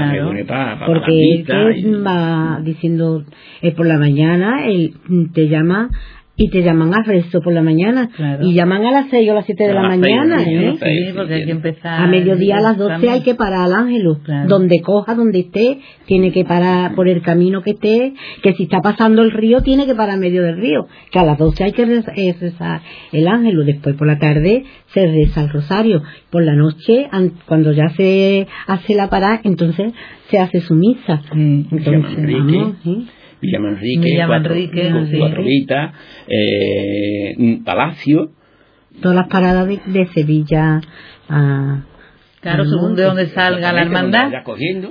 pa- 0.44 0.80
pa- 0.80 0.86
porque 0.88 1.36
él 1.36 1.46
y- 1.78 1.92
va 2.02 2.60
diciendo 2.64 3.24
eh, 3.62 3.72
por 3.74 3.86
la 3.86 3.98
mañana, 4.00 4.66
él 4.66 4.96
te 5.34 5.48
llama 5.48 5.90
y 6.36 6.50
te 6.50 6.64
llaman 6.64 6.92
a 6.96 7.04
rezo 7.04 7.42
por 7.42 7.54
la 7.54 7.62
mañana 7.62 8.10
Claro. 8.16 8.44
y 8.48 8.56
llaman 8.56 8.84
a 8.86 8.92
las 8.92 9.06
6 9.12 9.30
o 9.30 9.36
las 9.36 9.46
7 9.46 9.66
de 9.66 9.70
A 9.70 9.74
la 9.84 9.90
seis, 9.92 10.02
mañana, 10.02 10.42
¿eh? 10.42 10.70
a 10.70 10.76
seis. 10.78 11.06
Sí, 11.08 11.14
porque 11.16 11.34
hay 11.36 11.46
que 11.46 11.52
empezar. 11.52 12.02
A 12.02 12.08
mediodía 12.08 12.58
a 12.58 12.62
las 12.62 12.78
12 12.78 13.08
hay 13.08 13.22
que 13.22 13.36
parar 13.36 13.66
al 13.66 13.74
ángel. 13.74 14.04
Claro. 14.24 14.50
Donde 14.50 14.82
coja, 14.82 15.14
donde 15.14 15.42
esté, 15.42 15.78
tiene 16.08 16.32
que 16.32 16.44
parar 16.44 16.96
por 16.96 17.08
el 17.08 17.22
camino 17.22 17.62
que 17.62 17.72
esté. 17.72 18.14
Que 18.42 18.54
si 18.56 18.64
está 18.64 18.82
pasando 18.82 19.22
el 19.22 19.30
río, 19.30 19.62
tiene 19.62 19.86
que 19.86 19.94
parar 19.94 20.16
en 20.16 20.22
medio 20.22 20.42
del 20.42 20.58
río. 20.58 20.88
Que 21.12 21.20
a 21.20 21.24
las 21.24 21.38
12 21.38 21.66
hay 21.66 21.72
que 21.72 21.86
reza- 21.86 22.14
eh, 22.16 22.34
rezar 22.40 22.82
el 23.12 23.28
ángel. 23.28 23.64
Después 23.64 23.96
por 23.96 24.08
la 24.08 24.18
tarde 24.18 24.64
se 24.88 25.06
reza 25.06 25.42
el 25.44 25.50
rosario. 25.50 26.02
Por 26.32 26.44
la 26.44 26.56
noche, 26.56 27.08
an- 27.12 27.34
cuando 27.46 27.74
ya 27.74 27.90
se 27.90 28.48
hace 28.66 28.96
la 28.96 29.08
parada, 29.08 29.40
entonces 29.44 29.94
se 30.32 30.40
hace 30.40 30.62
su 30.62 30.74
misa. 30.74 31.22
Sí. 31.32 31.68
Entonces, 31.72 32.16
vamos, 32.18 32.76
¿eh? 32.88 33.04
Villa 33.44 33.60
Manrique, 33.60 34.06
Villa 34.06 34.28
cuatro, 34.28 34.56
sí. 34.56 35.44
Vitas, 35.44 35.94
eh, 36.28 37.36
un 37.38 37.64
Palacio, 37.64 38.32
Todas 39.02 39.16
las 39.16 39.28
paradas 39.28 39.68
de, 39.68 39.82
de 39.86 40.08
Sevilla 40.08 40.82
a... 41.30 41.82
Claro, 42.42 42.66
según 42.66 42.96
de 42.96 43.04
donde 43.04 43.28
salga 43.28 43.72
la 43.72 43.84
hermandad. 43.84 44.30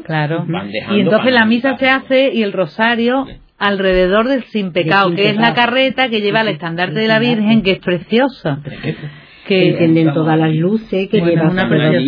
Claro. 0.05 0.47
van 0.49 0.73
dejando 0.73 0.97
Y 0.97 1.03
entonces 1.03 1.35
la 1.35 1.45
misa 1.45 1.77
se 1.77 1.91
hace 1.91 2.31
y 2.33 2.43
el 2.43 2.53
rosario 2.53 3.27
alrededor 3.59 4.27
del 4.27 4.45
sin 4.45 4.73
pecado, 4.73 5.15
que 5.15 5.29
es 5.29 5.37
la 5.37 5.53
carreta 5.53 6.09
que 6.09 6.23
lleva 6.23 6.41
el 6.41 6.49
estandarte 6.49 6.99
de 6.99 7.09
la 7.09 7.19
Virgen, 7.19 7.63
que 7.63 7.73
es 7.73 7.79
preciosa. 7.81 8.61
Que 9.47 9.55
Que 9.59 9.69
encienden 9.71 10.13
todas 10.15 10.39
las 10.39 10.55
luces, 10.55 11.09
que 11.09 11.19
Bueno, 11.19 11.35
lleva 11.35 11.51
una 11.51 11.69
Sí. 11.99 12.07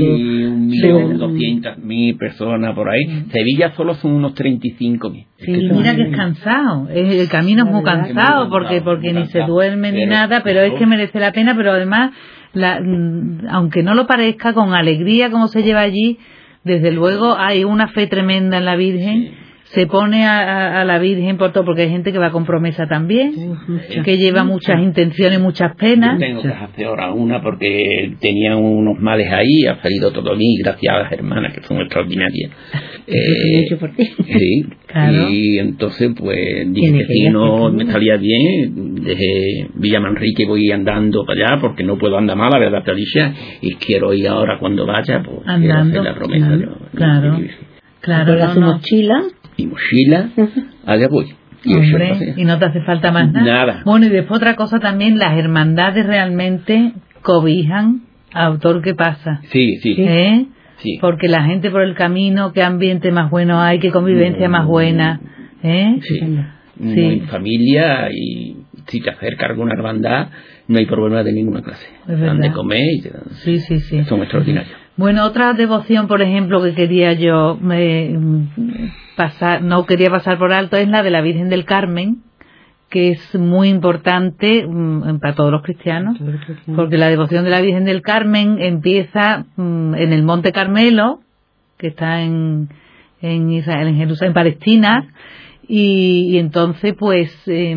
millón, 0.54 1.18
doscientas 1.18 1.78
mil 1.78 2.16
personas 2.16 2.74
por 2.74 2.88
ahí. 2.88 3.24
Sevilla 3.32 3.72
solo 3.72 3.94
son 3.94 4.12
unos 4.12 4.34
35 4.34 5.10
mil. 5.10 5.24
Sí, 5.38 5.50
y 5.50 5.68
son- 5.68 5.76
mira 5.78 5.96
que 5.96 6.02
es 6.02 6.16
cansado, 6.16 6.88
es- 6.90 7.12
el 7.20 7.28
camino 7.28 7.64
es 7.64 7.70
muy 7.72 7.82
cansado 7.82 8.44
Es 8.44 8.48
muy 8.48 8.50
porque 8.50 8.76
cansado, 8.76 8.84
porque 8.84 9.12
ni 9.12 9.26
se 9.26 9.40
duerme 9.40 9.90
ni 9.92 10.06
nada, 10.06 10.42
pero 10.44 10.60
es 10.60 10.74
que 10.74 10.86
merece 10.86 11.18
la 11.18 11.32
pena, 11.32 11.54
pero 11.56 11.72
además, 11.72 12.12
la, 12.52 12.80
mm, 12.80 13.46
aunque 13.50 13.82
no 13.82 13.94
lo 13.94 14.06
parezca, 14.06 14.52
con 14.52 14.72
alegría 14.72 15.30
como 15.30 15.48
se 15.48 15.62
lleva 15.64 15.80
allí, 15.80 16.18
desde 16.62 16.92
luego 16.92 17.36
hay 17.36 17.64
una 17.64 17.88
fe 17.88 18.06
tremenda 18.06 18.58
en 18.58 18.64
la 18.64 18.76
Virgen. 18.76 19.30
Se 19.74 19.86
pone 19.86 20.24
a, 20.24 20.80
a- 20.80 20.84
la 20.84 20.98
Virgen 20.98 21.36
por 21.36 21.52
todo, 21.52 21.64
porque 21.64 21.82
hay 21.82 21.90
gente 21.90 22.12
que 22.12 22.18
va 22.18 22.30
con 22.30 22.44
promesa 22.44 22.86
también, 22.86 23.32
que 24.04 24.16
lleva 24.18 24.44
muchas 24.44 24.80
intenciones, 24.80 25.40
muchas 25.40 25.72
Yo 25.72 25.76
penas. 25.76 26.18
tengo 26.18 26.42
que 26.42 26.48
hacer 26.48 26.86
ahora 26.86 27.12
una 27.12 27.40
porque 27.42 28.14
tenía 28.20 28.56
unos 28.56 28.98
males 29.00 29.30
ahí, 29.32 29.66
ha 29.66 29.80
salido 29.82 30.12
todo 30.12 30.36
bien, 30.36 30.52
gracias 30.62 30.94
a 30.94 30.98
las 31.00 31.12
hermanas 31.12 31.52
que 31.54 31.62
son 31.62 31.78
extraordinarias. 31.80 32.50
Eh, 33.06 33.60
mucho 33.60 33.78
por 33.78 33.94
ti. 33.94 34.04
sí, 34.24 34.64
Claro. 34.86 35.28
y 35.28 35.58
entonces 35.58 36.12
pues 36.18 36.38
dije 36.72 36.90
que 36.92 36.98
que 37.00 37.04
si 37.06 37.28
no 37.28 37.70
me 37.70 37.84
salía 37.84 38.16
bien, 38.16 38.94
desde 38.94 39.68
Villa 39.74 40.00
Manrique 40.00 40.46
voy 40.46 40.70
andando 40.70 41.22
para 41.26 41.48
allá 41.52 41.60
porque 41.60 41.84
no 41.84 41.98
puedo 41.98 42.16
andar 42.16 42.34
más, 42.38 42.50
la 42.50 42.58
verdad, 42.58 42.82
Alicia, 42.88 43.34
y 43.60 43.74
quiero 43.74 44.14
ir 44.14 44.26
ahora 44.28 44.56
cuando 44.58 44.86
vaya, 44.86 45.22
pues 45.22 45.36
quiero 45.40 45.52
Andando, 45.52 46.00
hacer 46.00 46.02
la 46.02 46.14
promesa. 46.14 46.46
claro, 46.94 47.38
claro. 48.00 48.34
Claro, 48.34 48.54
su 48.54 48.60
no. 48.60 48.66
mochila. 48.72 49.22
Mi 49.58 49.66
mochila, 49.66 50.30
allá 50.86 51.08
voy. 51.08 51.34
Y 51.64 51.74
Hombre, 51.74 52.34
y 52.36 52.44
no 52.44 52.58
te 52.58 52.66
hace 52.66 52.80
falta 52.82 53.10
más 53.10 53.32
nada. 53.32 53.44
Nada. 53.46 53.82
Bueno, 53.86 54.06
y 54.06 54.10
después 54.10 54.38
otra 54.38 54.54
cosa 54.54 54.80
también, 54.80 55.18
las 55.18 55.36
hermandades 55.38 56.06
realmente 56.06 56.92
cobijan 57.22 58.02
a 58.34 58.46
autor 58.46 58.82
que 58.82 58.94
pasa. 58.94 59.40
Sí, 59.50 59.78
sí, 59.78 59.94
¿Eh? 59.98 60.46
sí. 60.78 60.98
Porque 61.00 61.28
la 61.28 61.44
gente 61.44 61.70
por 61.70 61.82
el 61.82 61.94
camino, 61.94 62.52
qué 62.52 62.62
ambiente 62.62 63.10
más 63.12 63.30
bueno 63.30 63.60
hay, 63.60 63.78
qué 63.78 63.90
convivencia 63.90 64.48
más 64.48 64.66
buena. 64.66 65.20
¿Eh? 65.62 65.96
Sí. 66.02 66.18
Sí. 66.20 66.36
No 66.76 66.90
hay 67.10 67.20
familia 67.20 68.08
y 68.12 68.56
si 68.86 69.00
te 69.00 69.08
acerca 69.08 69.46
alguna 69.46 69.72
hermandad 69.74 70.28
no 70.66 70.78
hay 70.78 70.86
problema 70.86 71.22
de 71.22 71.32
ninguna 71.32 71.62
clase. 71.62 71.86
Es 72.08 72.18
Te 72.18 72.26
dan 72.26 72.40
de 72.40 72.50
comer 72.52 72.82
y 72.98 73.00
te 73.02 73.10
dan- 73.10 73.22
Sí, 73.44 73.58
sí, 73.60 73.78
sí. 73.78 74.04
son 74.04 74.20
extraordinarios. 74.20 74.76
Bueno, 74.96 75.24
otra 75.24 75.52
devoción, 75.54 76.08
por 76.08 76.20
ejemplo, 76.20 76.62
que 76.62 76.74
quería 76.74 77.12
yo 77.14 77.58
eh, 77.72 78.18
pasar, 79.16 79.62
no 79.62 79.86
quería 79.86 80.10
pasar 80.10 80.38
por 80.38 80.52
alto, 80.52 80.76
es 80.76 80.88
la 80.88 81.02
de 81.02 81.10
la 81.10 81.20
Virgen 81.20 81.48
del 81.48 81.64
Carmen, 81.64 82.22
que 82.90 83.10
es 83.10 83.34
muy 83.34 83.68
importante 83.68 84.66
mm, 84.66 85.18
para 85.18 85.34
todos 85.34 85.50
los 85.50 85.62
cristianos. 85.62 86.16
Porque 86.76 86.98
la 86.98 87.08
devoción 87.08 87.44
de 87.44 87.50
la 87.50 87.60
Virgen 87.60 87.84
del 87.84 88.02
Carmen 88.02 88.58
empieza 88.60 89.46
mm, 89.56 89.94
en 89.94 90.12
el 90.12 90.22
Monte 90.22 90.52
Carmelo, 90.52 91.20
que 91.78 91.88
está 91.88 92.22
en, 92.22 92.68
en 93.20 93.50
Israel, 93.50 93.88
en 93.88 93.96
Jerusalén, 93.96 94.30
en 94.30 94.34
Palestina, 94.34 95.08
y, 95.66 96.28
y 96.32 96.38
entonces 96.38 96.94
pues 96.98 97.32
eh, 97.46 97.76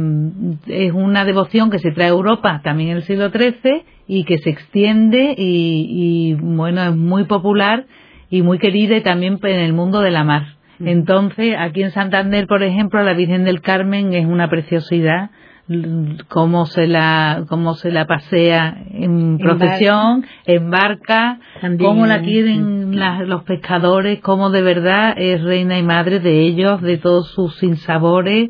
es 0.67 0.91
una 0.91 1.23
devoción 1.23 1.69
que 1.69 1.79
se 1.79 1.91
trae 1.91 2.07
a 2.07 2.11
Europa 2.11 2.61
también 2.63 2.89
en 2.91 2.97
el 2.97 3.03
siglo 3.03 3.29
XIII 3.29 3.83
y 4.07 4.23
que 4.25 4.37
se 4.39 4.49
extiende 4.49 5.35
y, 5.37 5.87
y, 5.89 6.33
bueno, 6.33 6.83
es 6.83 6.95
muy 6.95 7.25
popular 7.25 7.85
y 8.29 8.41
muy 8.41 8.59
querida 8.59 8.97
y 8.97 9.01
también 9.01 9.39
en 9.41 9.59
el 9.59 9.73
mundo 9.73 10.01
de 10.01 10.11
la 10.11 10.23
mar. 10.23 10.56
Entonces, 10.79 11.55
aquí 11.57 11.83
en 11.83 11.91
Santander, 11.91 12.47
por 12.47 12.63
ejemplo, 12.63 13.01
la 13.03 13.13
Virgen 13.13 13.43
del 13.43 13.61
Carmen 13.61 14.13
es 14.13 14.25
una 14.25 14.49
preciosidad, 14.49 15.29
cómo 16.29 16.65
se 16.65 16.87
la, 16.87 17.43
cómo 17.49 17.73
se 17.73 17.91
la 17.91 18.05
pasea 18.05 18.77
en 18.91 19.37
procesión, 19.37 20.25
en 20.45 20.69
barca, 20.69 21.39
cómo 21.77 22.05
la 22.05 22.21
quieren 22.21 22.97
las- 22.99 23.27
los 23.27 23.43
pescadores, 23.43 24.19
cómo 24.21 24.49
de 24.49 24.61
verdad 24.61 25.13
es 25.17 25.41
reina 25.43 25.77
y 25.77 25.83
madre 25.83 26.19
de 26.19 26.39
ellos, 26.41 26.81
de 26.81 26.97
todos 26.97 27.29
sus 27.31 27.55
sinsabores, 27.57 28.49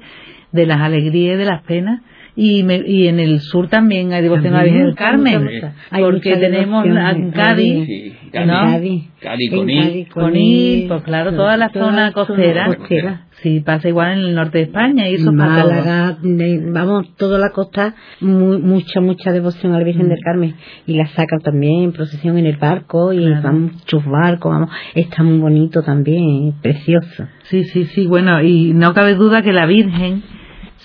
de 0.52 0.66
las 0.66 0.80
alegrías 0.82 1.36
y 1.36 1.38
de 1.40 1.46
las 1.46 1.64
penas. 1.64 2.02
Y, 2.40 2.62
me- 2.62 2.84
y 2.86 3.08
en 3.08 3.20
el 3.20 3.40
sur 3.40 3.68
también 3.68 4.14
hay 4.14 4.22
devoción 4.22 4.54
a 4.54 4.58
la 4.60 4.64
Virgen 4.66 4.86
del 4.86 4.96
Carmen, 4.96 5.44
mucha, 5.44 5.56
mucha. 5.56 5.74
Hay 5.90 6.04
porque 6.04 6.36
tenemos 6.38 6.86
en 6.86 7.32
Cádiz, 7.32 7.86
Sí, 7.88 8.14
¿no? 8.46 8.54
Cádiz, 8.54 9.04
Cádiz, 9.20 9.50
Conil. 9.52 9.84
Cádiz, 9.84 10.10
Conil, 10.10 10.88
pues 10.88 11.02
claro, 11.04 11.34
toda 11.34 11.58
la 11.58 11.70
zona 11.70 12.12
costera. 12.12 12.68
costera. 12.76 13.24
Sí, 13.42 13.60
pasa 13.62 13.88
igual 13.90 14.20
en 14.20 14.26
el 14.28 14.36
norte 14.36 14.60
de 14.60 14.64
España 14.66 15.10
y 15.10 15.16
eso. 15.16 15.32
Málaga, 15.34 16.18
vamos, 16.22 17.16
toda 17.18 17.40
la 17.40 17.50
costa, 17.52 17.96
muy, 18.22 18.60
mucha, 18.60 19.02
mucha 19.02 19.32
devoción 19.32 19.74
a 19.74 19.80
la 19.80 19.84
Virgen 19.84 20.08
del 20.10 20.20
Carmen. 20.24 20.54
Y 20.86 20.94
la 20.94 21.08
sacan 21.08 21.40
también 21.40 21.86
en 21.86 21.92
procesión 21.94 22.38
en 22.38 22.46
el 22.46 22.58
barco, 22.58 23.14
y 23.14 23.18
Claro. 23.26 23.42
van 23.42 23.62
muchos 23.64 24.06
barcos, 24.06 24.52
vamos, 24.52 24.70
está 24.94 25.24
muy 25.24 25.40
bonito 25.40 25.82
también, 25.82 26.50
es 26.50 26.54
precioso. 26.62 27.26
Sí, 27.46 27.64
sí, 27.64 27.86
sí, 27.86 28.06
bueno, 28.06 28.44
y 28.44 28.74
no 28.74 28.94
cabe 28.94 29.16
duda 29.16 29.42
que 29.42 29.54
la 29.54 29.66
Virgen 29.66 30.22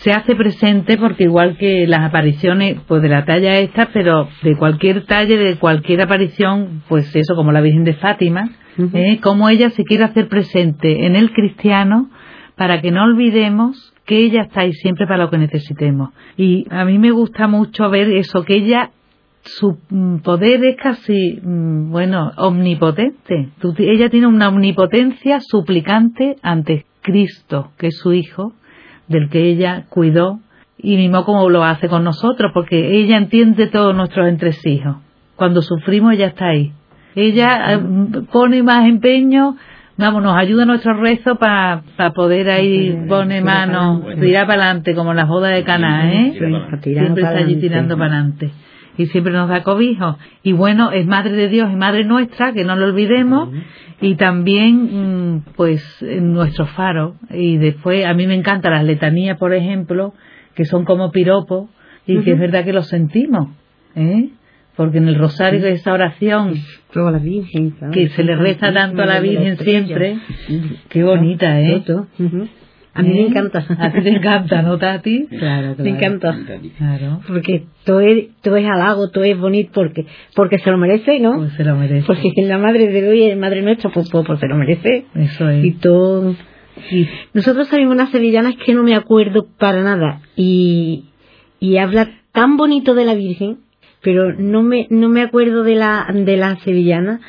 se 0.02 0.10
hace 0.10 0.34
presente 0.34 0.98
porque 0.98 1.24
igual 1.24 1.56
que 1.56 1.86
las 1.86 2.00
apariciones, 2.00 2.80
pues 2.88 3.02
de 3.02 3.08
la 3.08 3.24
talla 3.24 3.58
esta, 3.58 3.90
pero 3.92 4.28
de 4.42 4.56
cualquier 4.56 5.04
talla, 5.04 5.36
de 5.36 5.56
cualquier 5.56 6.02
aparición, 6.02 6.82
pues 6.88 7.14
eso, 7.14 7.36
como 7.36 7.52
la 7.52 7.60
Virgen 7.60 7.84
de 7.84 7.94
Fátima. 7.94 8.50
¿eh? 8.94 9.20
como 9.22 9.48
ella 9.48 9.70
se 9.70 9.84
quiere 9.84 10.04
hacer 10.04 10.28
presente 10.28 11.04
en 11.06 11.14
el 11.14 11.30
cristiano 11.32 12.10
para 12.56 12.80
que 12.80 12.90
no 12.90 13.04
olvidemos 13.04 13.92
que 14.06 14.18
ella 14.18 14.42
está 14.42 14.62
ahí 14.62 14.72
siempre 14.72 15.06
para 15.06 15.24
lo 15.24 15.30
que 15.30 15.38
necesitemos. 15.38 16.10
Y 16.36 16.66
a 16.70 16.84
mí 16.84 16.98
me 16.98 17.10
gusta 17.10 17.46
mucho 17.46 17.88
ver 17.88 18.10
eso, 18.10 18.44
que 18.44 18.56
ella 18.56 18.90
su 19.44 19.78
mm, 19.88 20.18
poder 20.18 20.64
es 20.64 20.76
casi, 20.76 21.40
mm, 21.42 21.90
bueno, 21.90 22.32
omnipotente. 22.38 23.50
Ella 23.78 24.08
tiene 24.08 24.26
una 24.26 24.48
omnipotencia 24.48 25.40
suplicante 25.40 26.36
ante 26.42 26.86
Cristo, 27.02 27.72
que 27.78 27.88
es 27.88 27.98
su 27.98 28.12
Hijo, 28.12 28.52
del 29.08 29.28
que 29.28 29.44
ella 29.44 29.84
cuidó 29.88 30.40
y 30.78 30.96
mimó 30.96 31.24
como 31.24 31.48
lo 31.48 31.64
hace 31.64 31.88
con 31.88 32.04
nosotros, 32.04 32.50
porque 32.54 32.98
ella 32.98 33.16
entiende 33.16 33.66
todos 33.66 33.94
nuestros 33.94 34.28
entresijos. 34.28 34.96
Cuando 35.36 35.62
sufrimos, 35.62 36.14
ella 36.14 36.28
está 36.28 36.46
ahí. 36.48 36.72
Ella 37.14 37.74
eh, 37.74 37.78
pone 38.32 38.62
más 38.62 38.86
empeño, 38.86 39.56
vamos, 39.96 40.22
nos 40.22 40.36
ayuda 40.36 40.62
a 40.62 40.66
nuestro 40.66 40.94
rezo 40.94 41.36
para 41.36 41.82
poder 42.14 42.50
ahí 42.50 43.06
para 43.08 43.40
manos, 43.42 44.02
adelante. 44.02 44.26
tirar 44.26 44.46
para 44.46 44.64
adelante, 44.64 44.94
como 44.94 45.10
en 45.10 45.16
la 45.18 45.24
boda 45.26 45.48
de 45.48 45.62
Caná, 45.62 46.12
¿eh? 46.12 46.32
Sí, 46.32 46.92
siempre 46.94 47.22
está 47.22 47.38
allí 47.38 47.56
tirando 47.56 47.96
para 47.96 48.14
adelante 48.14 48.50
y 48.96 49.06
siempre 49.06 49.32
nos 49.32 49.48
da 49.48 49.62
cobijo. 49.62 50.18
Y 50.42 50.52
bueno 50.52 50.92
es 50.92 51.06
madre 51.06 51.32
de 51.32 51.48
Dios 51.48 51.70
y 51.72 51.76
madre 51.76 52.04
nuestra 52.04 52.52
que 52.52 52.64
no 52.64 52.76
lo 52.76 52.86
olvidemos. 52.86 53.50
Y 54.00 54.16
también 54.16 55.36
mm, 55.36 55.44
pues 55.56 55.82
nuestro 56.20 56.66
faro. 56.66 57.16
Y 57.30 57.56
después 57.58 58.04
a 58.04 58.14
mí 58.14 58.26
me 58.26 58.34
encantan 58.34 58.72
las 58.72 58.84
letanías 58.84 59.38
por 59.38 59.54
ejemplo 59.54 60.14
que 60.54 60.64
son 60.64 60.84
como 60.84 61.10
piropos 61.10 61.70
y 62.06 62.18
que 62.18 62.32
es 62.32 62.38
verdad 62.38 62.64
que 62.64 62.72
lo 62.72 62.82
sentimos 62.82 63.48
¿eh? 63.94 64.30
porque 64.76 64.98
en 64.98 65.08
el 65.08 65.16
rosario 65.16 65.60
de 65.60 65.72
esa 65.72 65.92
oración 65.92 66.54
la 66.94 67.18
Virgen. 67.18 67.74
que 67.92 68.08
se 68.08 68.22
le 68.22 68.36
reza 68.36 68.72
tanto 68.72 69.02
a 69.02 69.06
la 69.06 69.20
Virgen 69.20 69.58
siempre. 69.58 70.18
Qué 70.88 71.02
bonita 71.02 71.60
¿eh. 71.60 71.82
A 72.94 73.02
mí 73.02 73.08
me 73.08 73.20
¿Eh? 73.20 73.26
encanta. 73.28 73.64
A 73.78 73.90
ti 73.92 74.00
te 74.02 74.08
encanta, 74.10 74.60
¿no, 74.62 74.76
Tati? 74.78 75.26
Claro, 75.38 75.74
Me 75.78 75.90
encanta. 75.90 76.36
Claro. 76.78 77.20
Porque 77.26 77.64
todo 77.84 78.00
es, 78.00 78.28
todo 78.42 78.56
es 78.56 78.66
halago, 78.68 79.10
todo 79.10 79.24
es 79.24 79.38
bonito 79.38 79.70
porque, 79.74 80.06
porque 80.34 80.58
se 80.58 80.70
lo 80.70 80.76
merece, 80.76 81.18
¿no? 81.20 81.36
Pues 81.36 81.52
se 81.54 81.64
lo 81.64 81.74
merece. 81.76 82.06
Porque 82.06 82.32
es 82.36 82.46
la 82.48 82.58
madre 82.58 82.88
de 82.88 83.08
hoy 83.08 83.22
es 83.24 83.36
madre 83.38 83.62
nuestra, 83.62 83.90
pues, 83.90 84.10
pues, 84.10 84.26
pues 84.26 84.40
se 84.40 84.46
lo 84.46 84.56
merece. 84.56 85.06
Eso 85.14 85.48
es. 85.48 85.64
Y 85.64 85.70
todo. 85.72 86.34
Y- 86.90 87.08
Nosotros 87.34 87.68
sabemos 87.68 87.94
unas 87.94 88.10
sevillanas 88.10 88.54
que 88.56 88.74
no 88.74 88.82
me 88.82 88.94
acuerdo 88.94 89.46
para 89.58 89.82
nada. 89.82 90.20
Y, 90.36 91.04
y 91.60 91.76
habla 91.78 92.08
tan 92.32 92.56
bonito 92.56 92.94
de 92.94 93.04
la 93.06 93.14
Virgen, 93.14 93.58
pero 94.02 94.32
no 94.34 94.62
me, 94.62 94.86
no 94.90 95.08
me 95.08 95.22
acuerdo 95.22 95.62
de 95.64 95.76
la, 95.76 96.06
de 96.12 96.36
la 96.36 96.56
sevillana. 96.56 97.20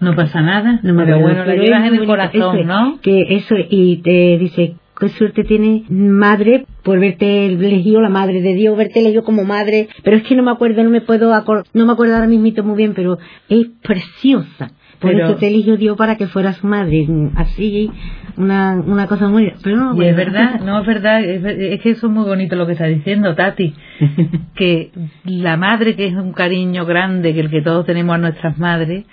no 0.00 0.14
pasa 0.14 0.40
nada. 0.42 0.80
No 0.82 0.92
me 0.94 1.04
pero 1.04 1.16
acuerdo, 1.16 1.34
bueno, 1.36 1.38
la 1.46 1.52
pero 1.52 1.62
llevas 1.64 1.88
en 1.88 1.94
el 1.94 2.06
corazón, 2.06 2.58
Eso 2.58 2.64
¿no? 2.64 3.00
Que 3.00 3.22
eso, 3.36 3.54
y 3.70 3.96
te 4.02 4.38
dice, 4.38 4.74
qué 4.98 5.08
suerte 5.10 5.44
tiene 5.44 5.84
madre 5.88 6.66
por 6.82 7.00
verte 7.00 7.46
elegido, 7.46 8.00
la 8.00 8.08
madre 8.08 8.40
de 8.40 8.54
Dios, 8.54 8.76
verte 8.76 9.00
elegido 9.00 9.24
como 9.24 9.44
madre. 9.44 9.88
Pero 10.02 10.16
es 10.16 10.22
que 10.24 10.34
no 10.34 10.42
me 10.42 10.50
acuerdo, 10.50 10.82
no 10.82 10.90
me 10.90 11.00
puedo 11.00 11.32
no 11.72 11.86
me 11.86 11.92
acuerdo 11.92 12.14
ahora 12.14 12.26
mismo 12.26 12.64
muy 12.64 12.76
bien, 12.76 12.94
pero 12.94 13.18
es 13.48 13.66
preciosa. 13.82 14.72
Por 15.00 15.10
Pero- 15.12 15.26
eso 15.26 15.36
te 15.36 15.48
eligió 15.48 15.76
Dios 15.76 15.96
para 15.96 16.16
que 16.16 16.26
fuera 16.28 16.52
su 16.52 16.66
madre. 16.66 17.06
Así, 17.34 17.90
una, 18.36 18.74
una 18.86 19.06
cosa 19.06 19.28
muy... 19.28 19.52
Pero 19.62 19.76
no 19.76 20.02
Y 20.02 20.06
es 20.06 20.16
verdad, 20.16 20.60
no 20.60 20.80
es 20.80 20.86
verdad, 20.86 21.22
es, 21.22 21.44
es 21.44 21.80
que 21.80 21.90
eso 21.90 22.06
es 22.06 22.12
muy 22.12 22.24
bonito 22.24 22.56
lo 22.56 22.66
que 22.66 22.72
está 22.72 22.86
diciendo 22.86 23.34
Tati, 23.34 23.74
que 24.54 24.90
la 25.24 25.56
madre 25.56 25.96
que 25.96 26.06
es 26.06 26.14
un 26.14 26.32
cariño 26.32 26.86
grande 26.86 27.34
que 27.34 27.40
el 27.40 27.50
que 27.50 27.62
todos 27.62 27.84
tenemos 27.86 28.14
a 28.14 28.18
nuestras 28.18 28.56
madres 28.58 29.04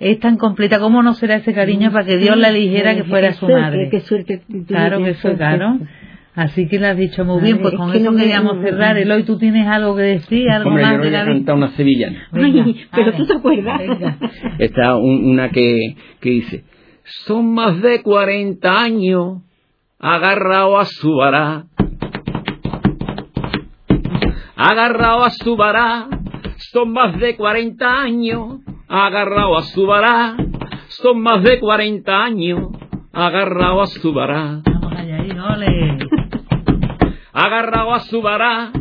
es 0.00 0.20
tan 0.20 0.36
completa, 0.36 0.78
¿cómo 0.78 1.02
no 1.02 1.14
será 1.14 1.36
ese 1.36 1.52
cariño 1.52 1.90
para 1.92 2.04
que 2.04 2.16
Dios 2.18 2.36
la 2.36 2.48
eligiera 2.50 2.94
que 2.94 3.04
fuera 3.04 3.32
su 3.32 3.46
suerte, 3.46 3.60
madre? 3.60 3.88
Qué 3.90 4.00
suerte. 4.00 4.42
Claro 4.66 5.02
que 5.02 5.14
suerte. 5.14 5.38
claro. 5.38 5.78
Así 6.34 6.68
que 6.68 6.78
lo 6.78 6.86
has 6.86 6.96
dicho 6.96 7.24
muy 7.24 7.42
bien, 7.42 7.58
pues 7.58 7.72
es 7.74 7.80
con 7.80 7.90
que 7.90 7.98
eso 7.98 8.04
no 8.04 8.12
me- 8.12 8.22
queríamos 8.22 8.62
cerrar. 8.62 8.96
Eloy, 8.96 9.24
¿tú 9.24 9.38
tienes 9.38 9.66
algo 9.66 9.96
que 9.96 10.02
decir? 10.02 10.48
¿Algo 10.48 10.68
Hombre, 10.68 10.84
yo 10.84 10.88
más 10.88 10.96
no 10.98 11.02
de 11.02 11.08
voy 11.08 11.12
la 11.12 11.20
a 11.20 11.24
vida? 11.24 11.34
cantar 11.34 11.54
una 11.56 11.68
sevillana. 11.70 12.28
Venga, 12.30 12.62
Ay, 12.64 12.86
pero 12.94 13.12
tú 13.14 13.26
te 13.26 13.32
acuerdas. 13.34 13.80
Está 14.60 14.96
un- 14.96 15.24
una 15.32 15.48
que, 15.50 15.96
que 16.20 16.30
dice, 16.30 16.64
son 17.02 17.52
más 17.54 17.82
de 17.82 18.02
40 18.02 18.80
años 18.80 19.42
agarrado 19.98 20.78
a 20.78 20.84
su 20.84 21.12
vara. 21.16 21.64
Agarrado 24.56 25.24
a 25.24 25.30
su 25.30 25.56
vara, 25.56 26.06
son 26.72 26.92
más 26.92 27.18
de 27.18 27.36
40 27.36 28.00
años 28.00 28.60
agarrado 28.88 29.58
a 29.58 29.62
su 29.62 29.86
vara. 29.86 30.36
Son 30.88 31.20
más 31.20 31.42
de 31.42 31.60
40 31.60 32.24
años 32.24 32.70
agarrado 33.12 33.82
a 33.82 33.86
su 33.86 34.12
vara. 34.12 34.62
Vamos 34.64 34.92
allá, 34.96 35.16
ahí, 35.16 35.30
ole. 35.30 35.98
agarrado 37.32 37.94
a 37.94 38.00
su 38.00 38.22
vara, 38.22 38.72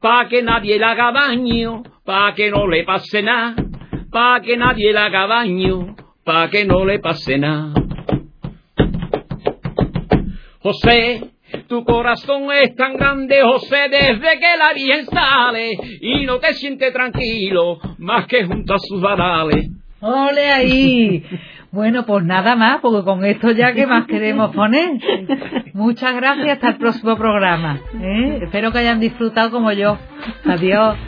pa' 0.00 0.28
que 0.28 0.42
nadie 0.42 0.78
le 0.78 0.84
haga 0.84 1.12
daño, 1.12 1.82
pa' 2.04 2.34
que 2.34 2.50
no 2.50 2.66
le 2.66 2.84
pase 2.84 3.22
nada, 3.22 3.54
pa' 4.10 4.40
que 4.40 4.56
nadie 4.56 4.92
le 4.92 4.98
haga 4.98 5.26
daño, 5.26 5.94
pa' 6.24 6.48
que 6.50 6.64
no 6.64 6.84
le 6.84 6.98
pase 6.98 7.38
nada. 7.38 7.74
José, 10.60 11.31
tu 11.72 11.84
corazón 11.84 12.52
es 12.52 12.76
tan 12.76 12.98
grande, 12.98 13.40
José, 13.42 13.88
desde 13.90 14.38
que 14.38 14.56
la 14.58 14.74
Virgen 14.74 15.06
sale, 15.06 15.70
y 16.02 16.26
no 16.26 16.38
te 16.38 16.52
sientes 16.52 16.92
tranquilo, 16.92 17.78
más 17.96 18.26
que 18.26 18.44
junto 18.44 18.74
a 18.74 18.78
sus 18.78 19.00
varales. 19.00 19.70
¡Ole 20.00 20.52
ahí! 20.52 21.24
Bueno, 21.70 22.04
pues 22.04 22.26
nada 22.26 22.56
más, 22.56 22.80
porque 22.82 23.02
con 23.06 23.24
esto 23.24 23.52
ya 23.52 23.72
que 23.72 23.86
más 23.86 24.06
queremos 24.06 24.54
poner. 24.54 25.00
Muchas 25.72 26.14
gracias, 26.14 26.50
hasta 26.50 26.68
el 26.68 26.76
próximo 26.76 27.16
programa. 27.16 27.80
¿eh? 28.02 28.40
Espero 28.42 28.70
que 28.70 28.80
hayan 28.80 29.00
disfrutado 29.00 29.50
como 29.50 29.72
yo. 29.72 29.96
Adiós. 30.44 30.98